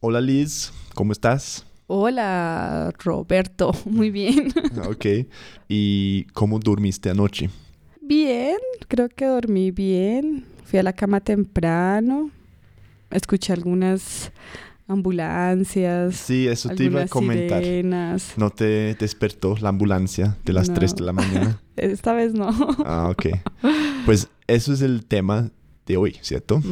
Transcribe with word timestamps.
Hola 0.00 0.20
Liz, 0.20 0.72
¿cómo 0.94 1.10
estás? 1.10 1.66
Hola 1.88 2.92
Roberto, 3.02 3.72
muy 3.84 4.10
bien. 4.12 4.52
ok. 4.88 5.26
¿Y 5.68 6.24
cómo 6.34 6.60
dormiste 6.60 7.10
anoche? 7.10 7.50
Bien, 8.00 8.58
creo 8.86 9.08
que 9.08 9.24
dormí 9.26 9.72
bien. 9.72 10.44
Fui 10.64 10.78
a 10.78 10.84
la 10.84 10.92
cama 10.92 11.20
temprano. 11.20 12.30
Escuché 13.10 13.52
algunas 13.52 14.30
ambulancias. 14.86 16.14
Sí, 16.14 16.46
eso 16.46 16.68
te 16.68 16.84
iba 16.84 17.02
a 17.02 17.08
comentar. 17.08 17.60
Sirenas. 17.60 18.34
¿No 18.36 18.50
te 18.50 18.94
despertó 18.94 19.56
la 19.60 19.70
ambulancia 19.70 20.36
de 20.44 20.52
las 20.52 20.72
3 20.72 20.94
de 20.94 21.02
la 21.04 21.12
mañana? 21.12 21.60
Esta 21.76 22.12
vez 22.12 22.34
no. 22.34 22.50
ah, 22.84 23.08
ok. 23.10 23.26
Pues 24.06 24.28
eso 24.46 24.72
es 24.72 24.80
el 24.80 25.04
tema 25.06 25.50
de 25.86 25.96
hoy, 25.96 26.16
¿cierto? 26.20 26.62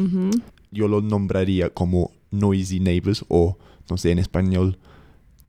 Yo 0.71 0.87
lo 0.87 1.01
nombraría 1.01 1.71
como 1.71 2.13
noisy 2.39 2.80
neighbors 2.80 3.25
o, 3.29 3.57
no 3.91 3.96
sé, 3.96 4.11
en 4.12 4.19
español, 4.19 4.79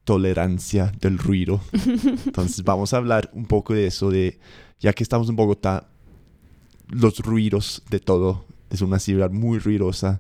tolerancia 0.04 0.92
del 1.02 1.18
ruido. 1.18 1.60
Entonces 2.26 2.64
vamos 2.64 2.94
a 2.94 2.98
hablar 2.98 3.30
un 3.34 3.46
poco 3.46 3.74
de 3.74 3.88
eso, 3.88 4.10
de 4.10 4.40
ya 4.80 4.94
que 4.94 5.04
estamos 5.04 5.28
en 5.30 5.36
Bogotá, 5.36 5.88
los 6.90 7.20
ruidos 7.20 7.84
de 7.90 8.00
todo. 8.00 8.46
Es 8.70 8.82
una 8.82 9.00
ciudad 9.00 9.32
muy 9.32 9.60
ruidosa 9.60 10.20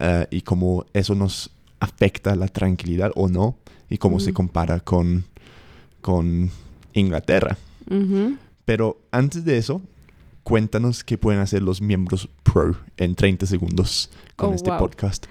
eh, 0.00 0.26
y 0.30 0.40
cómo 0.42 0.84
eso 0.92 1.14
nos 1.14 1.50
afecta 1.80 2.34
la 2.34 2.48
tranquilidad 2.48 3.12
o 3.14 3.28
no 3.28 3.56
y 3.88 3.98
cómo 3.98 4.18
se 4.18 4.32
compara 4.32 4.80
con, 4.80 5.24
con 6.00 6.50
Inglaterra. 6.92 7.56
Pero 8.64 8.98
antes 9.12 9.44
de 9.44 9.58
eso, 9.58 9.80
cuéntanos 10.42 11.04
qué 11.04 11.18
pueden 11.18 11.40
hacer 11.40 11.62
los 11.62 11.80
miembros 11.80 12.28
pro 12.42 12.76
en 12.96 13.14
30 13.14 13.46
segundos 13.46 14.10
con 14.36 14.50
Oh, 14.50 14.54
este 14.54 14.70
wow. 14.70 14.78
podcast. 14.80 15.26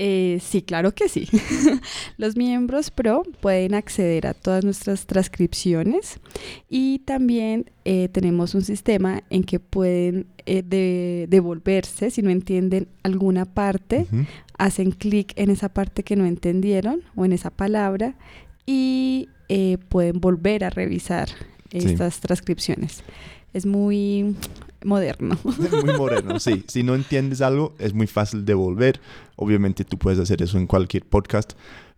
Eh, 0.00 0.38
sí, 0.40 0.62
claro 0.62 0.94
que 0.94 1.08
sí. 1.08 1.26
Los 2.18 2.36
miembros 2.36 2.92
pro 2.92 3.24
pueden 3.40 3.74
acceder 3.74 4.28
a 4.28 4.32
todas 4.34 4.64
nuestras 4.64 5.06
transcripciones 5.06 6.20
y 6.70 7.00
también 7.00 7.70
eh, 7.84 8.08
tenemos 8.08 8.54
un 8.54 8.62
sistema 8.62 9.24
en 9.28 9.42
que 9.42 9.58
pueden 9.58 10.26
eh, 10.46 10.62
de- 10.64 11.26
devolverse 11.28 12.12
si 12.12 12.22
no 12.22 12.30
entienden 12.30 12.86
alguna 13.02 13.44
parte, 13.44 14.06
hacen 14.56 14.92
clic 14.92 15.32
en 15.34 15.50
esa 15.50 15.68
parte 15.68 16.04
que 16.04 16.14
no 16.14 16.26
entendieron 16.26 17.02
o 17.16 17.24
en 17.24 17.32
esa 17.32 17.50
palabra 17.50 18.14
y 18.66 19.28
eh, 19.48 19.78
pueden 19.88 20.20
volver 20.20 20.62
a 20.64 20.70
revisar 20.70 21.28
Sí. 21.70 21.78
estas 21.78 22.20
transcripciones. 22.20 23.02
Es 23.52 23.66
muy 23.66 24.36
moderno. 24.84 25.38
Muy 25.44 25.96
moderno, 25.96 26.38
sí. 26.38 26.64
Si 26.68 26.82
no 26.82 26.94
entiendes 26.94 27.40
algo, 27.40 27.74
es 27.78 27.94
muy 27.94 28.06
fácil 28.06 28.44
devolver. 28.44 29.00
Obviamente 29.36 29.84
tú 29.84 29.98
puedes 29.98 30.18
hacer 30.18 30.42
eso 30.42 30.58
en 30.58 30.66
cualquier 30.66 31.04
podcast, 31.04 31.52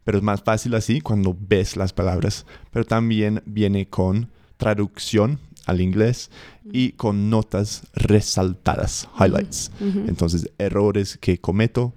pero 0.05 0.19
es 0.19 0.25
más 0.25 0.43
fácil 0.43 0.75
así 0.75 1.01
cuando 1.01 1.37
ves 1.39 1.77
las 1.77 1.93
palabras. 1.93 2.47
Pero 2.73 2.85
también 2.85 3.43
viene 3.47 3.89
con 3.89 4.29
traducción 4.57 5.39
al 5.67 5.81
inglés 5.81 6.31
y 6.73 6.93
con 6.93 7.31
notas 7.31 7.83
resaltadas, 7.95 9.09
highlights. 9.19 9.71
Entonces, 9.81 10.51
errores 10.59 11.19
que 11.19 11.39
cometo, 11.39 11.95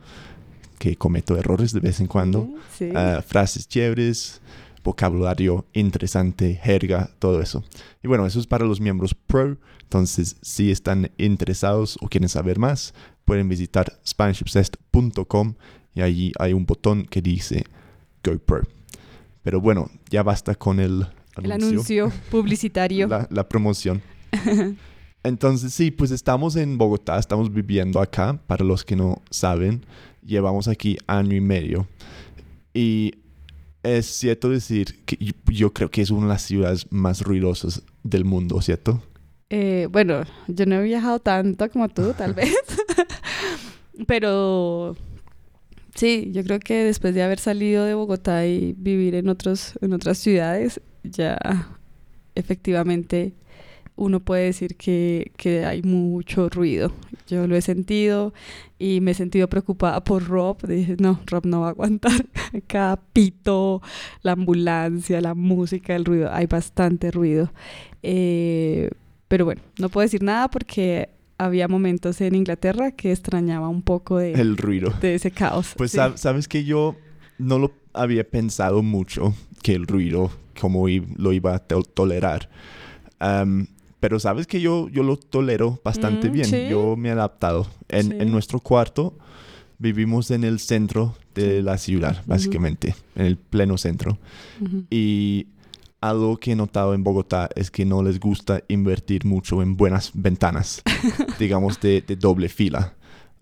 que 0.80 0.96
cometo 0.96 1.38
errores 1.38 1.74
de 1.74 1.80
vez 1.80 2.00
en 2.00 2.08
cuando, 2.08 2.50
sí. 2.78 2.90
ah, 2.96 3.24
frases 3.26 3.68
chéveres, 3.68 4.42
vocabulario 4.84 5.66
interesante, 5.74 6.60
jerga, 6.62 7.10
todo 7.20 7.42
eso. 7.42 7.64
Y 8.04 8.08
bueno, 8.08 8.26
eso 8.26 8.40
es 8.40 8.48
para 8.48 8.66
los 8.66 8.82
miembros 8.82 9.14
pro. 9.14 9.58
Entonces, 9.84 10.36
si 10.42 10.72
están 10.72 11.12
interesados 11.18 11.98
o 12.02 12.08
quieren 12.08 12.30
saber 12.30 12.60
más, 12.60 12.94
pueden 13.26 13.48
visitar 13.48 14.00
SpanishObsessed.com 14.06 15.54
y 15.96 16.02
allí 16.02 16.32
hay 16.40 16.54
un 16.54 16.66
botón 16.66 17.06
que 17.06 17.22
dice 17.22 17.64
Go 18.24 18.38
Pro. 18.40 18.64
Pero 19.44 19.62
bueno, 19.62 19.90
ya 20.10 20.24
basta 20.24 20.56
con 20.56 20.80
el 20.80 21.08
El 21.42 21.52
anuncio 21.52 22.12
publicitario. 22.32 23.08
la, 23.08 23.28
la 23.30 23.48
promoción. 23.48 24.02
Entonces, 25.24 25.74
sí, 25.74 25.92
pues 25.92 26.12
estamos 26.12 26.56
en 26.58 26.78
Bogotá, 26.78 27.18
estamos 27.18 27.54
viviendo 27.54 28.02
acá. 28.02 28.38
Para 28.46 28.66
los 28.66 28.84
que 28.84 28.96
no 28.96 29.22
saben, 29.30 29.86
llevamos 30.26 30.68
aquí 30.68 30.98
año 31.08 31.36
y 31.36 31.42
medio. 31.42 31.88
Y 32.74 33.14
es 33.84 34.06
cierto 34.06 34.50
decir 34.50 35.04
que 35.06 35.18
yo, 35.18 35.34
yo 35.52 35.74
creo 35.74 35.92
que 35.92 36.02
es 36.02 36.10
una 36.10 36.28
de 36.28 36.34
las 36.34 36.42
ciudades 36.42 36.88
más 36.92 37.22
ruidosas 37.22 37.84
del 38.04 38.26
mundo, 38.26 38.62
¿cierto? 38.62 39.04
Eh, 39.50 39.88
bueno, 39.92 40.24
yo 40.48 40.66
no 40.66 40.76
he 40.76 40.84
viajado 40.84 41.20
tanto 41.20 41.70
como 41.70 41.90
tú, 41.90 42.14
tal 42.18 42.34
vez. 42.36 42.56
Pero 44.08 44.96
sí, 45.96 46.32
yo 46.34 46.44
creo 46.44 46.60
que 46.60 46.84
después 46.86 47.14
de 47.14 47.22
haber 47.22 47.40
salido 47.40 47.86
de 47.86 47.94
Bogotá 47.94 48.48
y 48.48 48.74
vivir 48.78 49.16
en 49.16 49.30
otros, 49.30 49.74
en 49.82 49.94
otras 49.94 50.18
ciudades, 50.18 50.82
ya 51.04 51.38
efectivamente 52.36 53.34
uno 53.96 54.20
puede 54.20 54.46
decir 54.46 54.76
que, 54.76 55.32
que 55.38 55.66
hay 55.66 55.82
mucho 55.84 56.50
ruido. 56.50 56.92
Yo 57.28 57.46
lo 57.48 57.56
he 57.56 57.62
sentido 57.62 58.34
y 58.80 59.02
me 59.02 59.12
he 59.12 59.14
sentido 59.14 59.48
preocupada 59.48 60.04
por 60.04 60.28
Rob. 60.28 60.66
Dije, 60.68 60.96
no, 61.00 61.20
Rob 61.28 61.46
no 61.46 61.62
va 61.62 61.68
a 61.68 61.70
aguantar. 61.72 62.26
Cada 62.68 62.98
pito, 62.98 63.82
la 64.24 64.32
ambulancia, 64.34 65.22
la 65.22 65.36
música, 65.36 65.96
el 65.96 66.06
ruido. 66.06 66.32
Hay 66.34 66.48
bastante 66.48 67.12
ruido. 67.12 67.52
Eh, 68.02 68.90
pero 69.28 69.46
bueno, 69.46 69.62
no 69.80 69.90
puedo 69.90 70.04
decir 70.06 70.24
nada 70.24 70.50
porque 70.50 71.10
había 71.38 71.68
momentos 71.68 72.20
en 72.22 72.36
Inglaterra 72.36 72.92
que 72.92 73.12
extrañaba 73.12 73.68
un 73.70 73.82
poco 73.82 74.18
de, 74.18 74.34
El 74.34 74.58
ruido. 74.58 74.94
de 75.02 75.16
ese 75.16 75.32
caos. 75.32 75.74
Pues 75.78 75.92
Sí. 75.92 76.00
sabes 76.16 76.48
que 76.48 76.64
yo 76.64 76.96
no 77.38 77.60
lo 77.60 77.74
había 77.94 78.28
pensado 78.30 78.82
mucho, 78.84 79.34
que 79.62 79.74
el 79.74 79.86
ruido, 79.88 80.32
como 80.60 80.88
i- 80.90 81.06
lo 81.18 81.32
iba 81.34 81.56
a 81.56 81.60
to- 81.60 81.84
tolerar. 81.84 82.50
Pero 84.04 84.20
sabes 84.20 84.48
que 84.48 84.60
yo, 84.60 84.90
yo 84.90 85.02
lo 85.02 85.16
tolero 85.16 85.80
bastante 85.82 86.28
Mm, 86.30 86.34
bien. 86.34 86.46
sí. 86.46 86.68
Yo 86.70 86.98
me 86.98 87.08
he 87.08 87.12
adaptado. 87.14 87.66
En, 87.88 88.10
Sí. 88.10 88.16
en 88.20 88.32
nuestro 88.32 88.60
cuarto 88.60 89.18
vivimos 89.80 90.30
en 90.30 90.44
el 90.44 90.60
centro 90.60 91.16
de 91.34 91.62
la 91.62 91.78
ciudad, 91.78 92.22
básicamente, 92.26 92.96
en 93.16 93.26
el 93.28 93.38
pleno 93.38 93.78
centro. 93.78 94.18
Y 94.90 95.48
algo 96.02 96.36
que 96.36 96.52
he 96.52 96.56
notado 96.58 96.94
en 96.94 97.04
Bogotá 97.06 97.48
es 97.56 97.72
que 97.72 97.86
no 97.86 98.04
les 98.04 98.20
gusta 98.20 98.62
invertir 98.68 99.24
mucho 99.24 99.62
en 99.62 99.78
buenas 99.78 100.12
ventanas, 100.14 100.82
digamos 101.40 101.80
de, 101.80 102.02
de 102.06 102.18
doble 102.18 102.50
fila. 102.50 102.96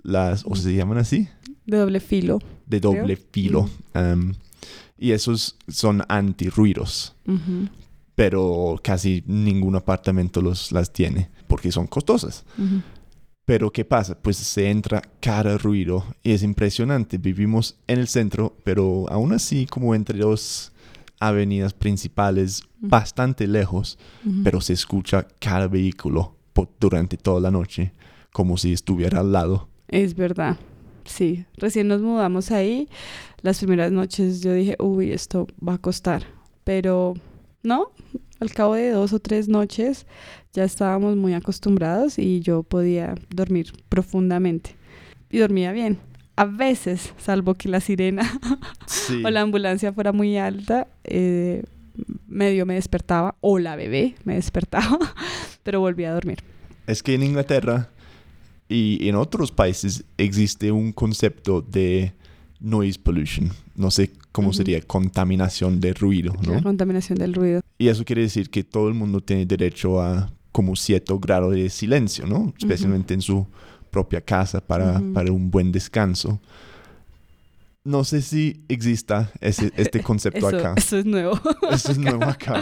Las, 0.03 0.43
¿o 0.45 0.55
se 0.55 0.75
llaman 0.75 0.99
así? 0.99 1.27
De 1.65 1.77
doble 1.77 1.99
filo. 1.99 2.37
de 2.67 2.79
doble 2.79 3.15
Creo. 3.17 3.27
filo. 3.31 3.69
Um, 3.95 4.33
y 4.99 5.11
esos 5.13 5.55
son 5.67 6.03
antirruidos, 6.07 7.15
Ujú. 7.25 7.67
Pero 8.21 8.79
casi 8.83 9.23
ningún 9.25 9.75
apartamento 9.75 10.43
los, 10.43 10.71
las 10.71 10.93
tiene 10.93 11.31
porque 11.47 11.71
son 11.71 11.87
costosas. 11.87 12.45
Pero 13.45 13.71
¿qué 13.71 13.83
pasa? 13.83 14.15
Pues 14.15 14.37
se 14.37 14.69
entra 14.69 15.01
cada 15.19 15.57
ruido 15.57 16.05
y 16.21 16.33
es 16.33 16.43
impresionante. 16.43 17.17
Vivimos 17.17 17.79
en 17.87 17.97
el 17.97 18.07
centro, 18.07 18.55
pero 18.63 19.09
aún 19.09 19.33
así 19.33 19.65
como 19.65 19.95
entre 19.95 20.19
dos 20.19 20.71
avenidas 21.19 21.73
principales 21.73 22.61
bastante 22.79 23.47
lejos, 23.47 23.97
pero 24.43 24.61
se 24.61 24.73
escucha 24.73 25.25
cada 25.39 25.67
vehículo 25.67 26.35
durante 26.79 27.17
toda 27.17 27.41
la 27.41 27.49
noche 27.49 27.91
como 28.31 28.55
si 28.55 28.71
estuviera 28.71 29.21
al 29.21 29.31
lado. 29.31 29.67
Es 29.87 30.13
verdad. 30.13 30.59
Sí, 31.05 31.43
recién 31.57 31.87
nos 31.87 32.03
mudamos 32.03 32.51
ahí. 32.51 32.87
Las 33.41 33.57
primeras 33.57 33.91
noches 33.91 34.41
yo 34.41 34.53
dije, 34.53 34.75
uy, 34.77 35.11
esto 35.11 35.47
va 35.67 35.73
a 35.73 35.77
costar. 35.79 36.21
Pero 36.63 37.15
no, 37.63 37.91
al 38.39 38.51
cabo 38.51 38.75
de 38.75 38.89
dos 38.91 39.13
o 39.13 39.19
tres 39.19 39.47
noches 39.47 40.05
ya 40.53 40.63
estábamos 40.63 41.15
muy 41.15 41.33
acostumbrados 41.33 42.19
y 42.19 42.41
yo 42.41 42.63
podía 42.63 43.15
dormir 43.29 43.71
profundamente. 43.89 44.75
Y 45.29 45.37
dormía 45.37 45.71
bien. 45.71 45.99
A 46.35 46.45
veces, 46.45 47.13
salvo 47.17 47.53
que 47.53 47.69
la 47.69 47.79
sirena 47.79 48.29
Sí. 48.87 49.21
o 49.23 49.29
la 49.29 49.41
ambulancia 49.41 49.93
fuera 49.93 50.11
muy 50.11 50.37
alta, 50.37 50.87
eh, 51.03 51.63
medio 52.27 52.65
me 52.65 52.73
despertaba, 52.73 53.35
o 53.41 53.59
la 53.59 53.75
bebé 53.75 54.15
me 54.23 54.35
despertaba, 54.35 54.97
pero 55.63 55.79
volvía 55.79 56.09
a 56.09 56.13
dormir. 56.13 56.39
Es 56.87 57.03
que 57.03 57.13
en 57.13 57.23
Inglaterra 57.23 57.89
y 58.67 59.07
en 59.07 59.15
otros 59.15 59.51
países 59.51 60.03
existe 60.17 60.71
un 60.71 60.91
concepto 60.93 61.61
de 61.61 62.13
noise 62.59 62.99
pollution. 62.99 63.51
No 63.75 63.91
sé 63.91 64.11
cómo 64.31 64.49
Ujú. 64.49 64.57
sería 64.57 64.81
contaminación 64.81 65.79
de 65.79 65.93
ruido, 65.93 66.33
La 66.43 66.53
¿no? 66.55 66.63
contaminación 66.63 67.17
del 67.17 67.33
ruido. 67.33 67.61
Y 67.77 67.87
eso 67.89 68.05
quiere 68.05 68.21
decir 68.21 68.49
que 68.49 68.63
todo 68.63 68.87
el 68.87 68.93
mundo 68.93 69.21
tiene 69.21 69.45
derecho 69.45 70.01
a 70.01 70.31
como 70.51 70.75
cierto 70.75 71.19
grado 71.19 71.51
de 71.51 71.69
silencio, 71.69 72.25
¿no? 72.27 72.53
Especialmente 72.57 73.13
en 73.13 73.21
su 73.21 73.47
propia 73.89 74.21
casa 74.21 74.61
para, 74.61 74.99
Ujú. 74.99 75.13
para 75.13 75.31
un 75.31 75.49
buen 75.51 75.71
descanso. 75.71 76.39
No 77.83 78.03
sé 78.03 78.21
si 78.21 78.63
exista 78.67 79.31
ese, 79.41 79.71
este 79.77 80.01
concepto 80.03 80.47
Eso, 80.49 80.57
acá. 80.59 80.73
eso 80.77 80.97
es 80.99 81.05
nuevo. 81.05 81.39
Eso 81.71 81.91
es 81.91 81.97
nuevo 81.97 82.23
acá. 82.25 82.61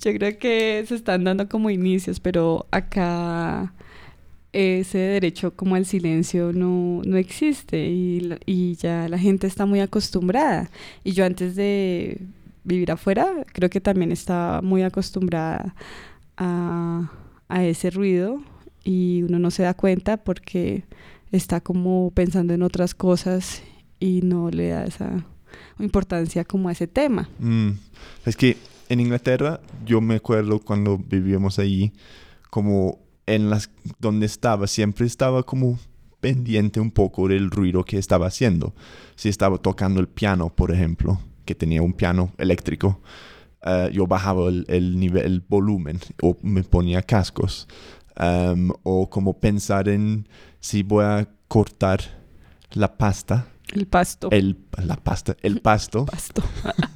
Yo 0.00 0.12
creo 0.14 0.38
que 0.38 0.84
se 0.86 0.94
están 0.94 1.24
dando 1.24 1.48
como 1.48 1.70
inicios, 1.70 2.20
pero 2.20 2.66
acá 2.70 3.74
ese 4.54 4.98
derecho 4.98 5.52
como 5.54 5.74
al 5.74 5.84
silencio 5.84 6.52
no, 6.52 7.02
no 7.04 7.16
existe 7.16 7.88
y, 7.88 8.34
y 8.46 8.76
ya 8.76 9.08
la 9.08 9.18
gente 9.18 9.46
está 9.46 9.66
muy 9.66 9.80
acostumbrada. 9.80 10.70
Y 11.02 11.12
yo 11.12 11.24
antes 11.24 11.56
de 11.56 12.20
vivir 12.62 12.92
afuera, 12.92 13.26
creo 13.52 13.68
que 13.68 13.80
también 13.80 14.12
estaba 14.12 14.62
muy 14.62 14.82
acostumbrada 14.82 15.74
a, 16.36 17.10
a 17.48 17.64
ese 17.64 17.90
ruido 17.90 18.42
y 18.84 19.22
uno 19.22 19.38
no 19.38 19.50
se 19.50 19.64
da 19.64 19.74
cuenta 19.74 20.18
porque 20.18 20.84
está 21.32 21.60
como 21.60 22.12
pensando 22.14 22.54
en 22.54 22.62
otras 22.62 22.94
cosas 22.94 23.62
y 23.98 24.20
no 24.22 24.50
le 24.50 24.68
da 24.68 24.84
esa 24.84 25.24
importancia 25.78 26.44
como 26.44 26.68
a 26.68 26.72
ese 26.72 26.86
tema. 26.86 27.28
Mm, 27.38 27.70
Es 28.24 28.36
que 28.36 28.56
en 28.88 29.00
Inglaterra 29.00 29.60
yo 29.84 30.00
me 30.00 30.14
acuerdo 30.16 30.60
cuando 30.60 30.98
vivíamos 30.98 31.58
allí, 31.58 31.92
como 32.50 32.98
en 33.26 33.50
las 33.50 33.70
donde 33.98 34.26
estaba, 34.26 34.66
siempre 34.66 35.06
estaba 35.06 35.42
como 35.42 35.78
pendiente 36.20 36.80
un 36.80 36.90
poco 36.90 37.28
del 37.28 37.50
ruido 37.50 37.84
que 37.84 37.98
estaba 37.98 38.26
haciendo. 38.26 38.74
Si 39.14 39.28
estaba 39.28 39.58
tocando 39.58 40.00
el 40.00 40.08
piano, 40.08 40.48
por 40.54 40.70
ejemplo, 40.72 41.20
que 41.44 41.54
tenía 41.54 41.82
un 41.82 41.92
piano 41.92 42.32
eléctrico, 42.38 43.00
eh, 43.62 43.90
yo 43.92 44.06
bajaba 44.06 44.48
el, 44.48 44.64
el 44.68 44.98
nivel, 44.98 45.24
el 45.26 45.40
volumen 45.40 45.98
o 46.22 46.36
me 46.42 46.62
ponía 46.62 47.02
cascos. 47.02 47.68
Am, 48.16 48.70
o 48.84 49.10
como 49.10 49.38
pensar 49.40 49.88
en 49.88 50.28
si 50.60 50.82
voy 50.82 51.04
a 51.04 51.28
cortar 51.48 52.00
la 52.72 52.96
pasta, 52.96 53.48
El 53.72 53.86
pasto. 53.86 54.28
el, 54.30 54.56
la 54.82 54.96
pasta, 54.96 55.36
el 55.42 55.60
pasto 55.60 56.04
pasto. 56.10 56.42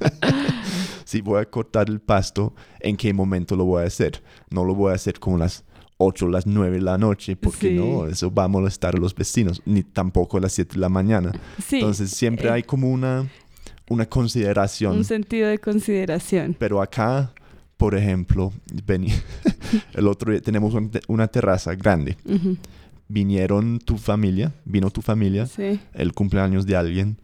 si 1.05 1.21
voy 1.21 1.41
a 1.41 1.45
cortar 1.49 1.89
el 1.89 1.99
pasto, 1.99 2.53
¿en 2.79 2.95
qué 2.97 3.13
momento 3.13 3.55
lo 3.55 3.65
voy 3.65 3.83
a 3.83 3.87
hacer? 3.87 4.23
No 4.49 4.63
lo 4.63 4.75
voy 4.75 4.91
a 4.91 4.95
hacer 4.95 5.19
como 5.19 5.37
las 5.37 5.65
8 6.01 6.25
o 6.25 6.29
las 6.29 6.47
9 6.47 6.77
de 6.77 6.81
la 6.81 6.97
noche, 6.97 7.35
porque 7.35 7.69
Sí. 7.69 7.75
no, 7.75 8.07
eso 8.07 8.33
va 8.33 8.45
a 8.45 8.47
molestar 8.47 8.95
a 8.95 8.97
los 8.99 9.13
vecinos, 9.13 9.61
ni 9.65 9.83
tampoco 9.83 10.37
a 10.37 10.39
las 10.41 10.53
7 10.53 10.75
de 10.75 10.79
la 10.79 10.87
mañana. 10.89 11.31
Sí. 11.63 11.75
Entonces 11.75 12.09
siempre 12.11 12.47
eh, 12.47 12.51
hay 12.51 12.63
como 12.63 12.89
una, 12.89 13.27
una 13.89 14.05
consideración. 14.05 14.95
un 14.97 15.03
sentido 15.03 15.49
de 15.49 15.59
consideración. 15.59 16.55
Pero 16.57 16.81
acá, 16.81 17.33
por 17.75 17.95
ejemplo, 17.95 18.53
vení, 18.85 19.09
el 19.93 20.07
otro 20.07 20.31
día 20.31 20.41
tenemos 20.41 20.73
un 20.73 20.89
una 21.09 21.27
terraza 21.27 21.75
grande. 21.75 22.15
Ujú, 22.25 22.55
Vinieron 23.09 23.79
tu 23.79 23.97
familia, 23.97 24.53
vino 24.65 24.91
tu 24.91 25.01
familia, 25.01 25.47
Sí. 25.47 25.79
el 25.93 26.13
cumpleaños 26.13 26.65
de 26.65 26.75
alguien 26.77 27.17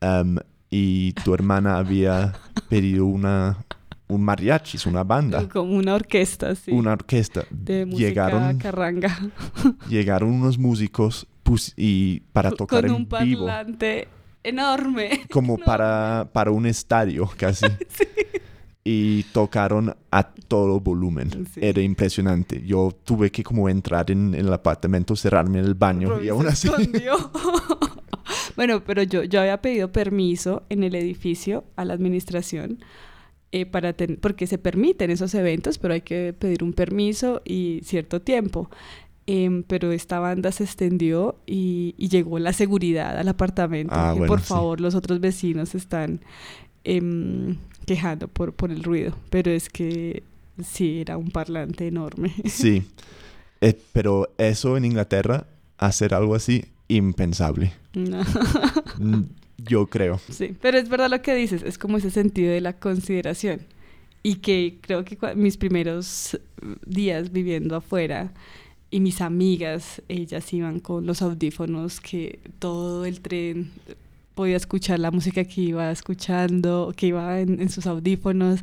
am, 0.00 0.38
y 0.70 1.12
tu 1.24 1.34
hermana 1.34 1.76
había 1.78 2.32
pedido 2.68 3.06
una 3.06 3.58
un 4.08 4.22
mariachi, 4.22 4.78
una 4.88 5.02
banda, 5.04 5.48
Como 5.52 5.74
una 5.76 5.94
orquesta, 5.94 6.54
sí. 6.54 6.70
una 6.70 6.92
orquesta. 6.92 7.44
de 7.50 7.86
música 7.86 8.08
llegaron 8.08 8.58
carranga. 8.58 9.18
llegaron 9.88 10.30
unos 10.30 10.58
músicos 10.58 11.26
pus- 11.42 11.72
y 11.76 12.20
para 12.32 12.50
tocar 12.50 12.82
Con 12.82 12.90
en 12.90 12.96
un 12.96 13.08
vivo, 13.24 13.46
parlante 13.46 14.08
enorme. 14.42 15.22
como 15.30 15.58
para 15.58 16.28
para 16.32 16.50
un 16.50 16.66
estadio 16.66 17.28
casi. 17.36 17.66
Y 18.88 19.24
tocaron 19.32 19.96
a 20.12 20.22
todo 20.22 20.78
volumen. 20.78 21.44
Sí. 21.52 21.58
Era 21.60 21.80
impresionante. 21.82 22.62
Yo 22.64 22.96
tuve 23.02 23.32
que 23.32 23.42
como 23.42 23.68
entrar 23.68 24.08
en, 24.12 24.32
en 24.32 24.46
el 24.46 24.52
apartamento, 24.52 25.16
cerrarme 25.16 25.58
en 25.58 25.64
el 25.64 25.74
baño 25.74 26.10
Robin 26.10 26.24
y 26.24 26.28
aún 26.28 26.46
así 26.46 26.68
bueno, 28.56 28.82
pero 28.84 29.02
yo, 29.02 29.22
yo 29.24 29.40
había 29.40 29.60
pedido 29.60 29.92
permiso 29.92 30.62
en 30.68 30.82
el 30.84 30.94
edificio 30.94 31.64
a 31.76 31.84
la 31.84 31.94
administración 31.94 32.78
eh, 33.52 33.66
para 33.66 33.92
ten- 33.92 34.18
porque 34.20 34.46
se 34.46 34.58
permiten 34.58 35.10
esos 35.10 35.34
eventos, 35.34 35.78
pero 35.78 35.94
hay 35.94 36.00
que 36.02 36.32
pedir 36.38 36.62
un 36.64 36.72
permiso 36.72 37.42
y 37.44 37.80
cierto 37.84 38.20
tiempo. 38.20 38.70
Em, 39.28 39.64
pero 39.64 39.90
esta 39.90 40.20
banda 40.20 40.52
se 40.52 40.62
extendió 40.64 41.36
y, 41.46 41.94
y 41.98 42.08
llegó 42.08 42.38
la 42.38 42.52
seguridad 42.52 43.18
al 43.18 43.28
apartamento. 43.28 43.94
Ah, 43.96 44.10
que 44.12 44.18
bueno, 44.20 44.32
por 44.32 44.40
sí. 44.40 44.46
favor, 44.46 44.80
los 44.80 44.94
otros 44.94 45.18
vecinos 45.20 45.74
están 45.74 46.20
em, 46.84 47.56
quejando 47.86 48.28
por, 48.28 48.52
por 48.54 48.70
el 48.70 48.82
ruido. 48.84 49.16
Pero 49.30 49.50
es 49.50 49.68
que 49.68 50.22
sí, 50.62 51.00
era 51.00 51.16
un 51.16 51.30
parlante 51.30 51.86
enorme. 51.88 52.32
Sí, 52.46 52.82
Eh, 53.60 53.76
pero 53.92 54.28
eso 54.38 54.76
en 54.76 54.84
Inglaterra, 54.84 55.46
hacer 55.78 56.14
algo 56.14 56.34
así, 56.34 56.64
impensable. 56.88 57.72
No. 57.94 58.22
Yo 59.66 59.86
creo. 59.86 60.20
Sí, 60.30 60.54
pero 60.60 60.78
es 60.78 60.88
verdad 60.88 61.10
lo 61.10 61.22
que 61.22 61.34
dices, 61.34 61.62
es 61.62 61.78
como 61.78 61.98
ese 61.98 62.10
sentido 62.10 62.52
de 62.52 62.60
la 62.60 62.74
consideración. 62.74 63.60
Y 64.22 64.36
que 64.36 64.78
creo 64.80 65.04
que 65.04 65.16
mis 65.36 65.56
primeros 65.56 66.38
días 66.84 67.30
viviendo 67.32 67.76
afuera 67.76 68.32
y 68.90 69.00
mis 69.00 69.20
amigas, 69.20 70.02
ellas 70.08 70.52
iban 70.52 70.80
con 70.80 71.06
los 71.06 71.22
audífonos 71.22 72.00
que 72.00 72.40
todo 72.58 73.04
el 73.04 73.20
tren 73.20 73.70
podía 74.36 74.56
escuchar 74.56 75.00
la 75.00 75.10
música 75.10 75.42
que 75.44 75.60
iba 75.62 75.90
escuchando, 75.90 76.92
que 76.96 77.08
iba 77.08 77.40
en, 77.40 77.60
en 77.60 77.68
sus 77.70 77.86
audífonos, 77.88 78.60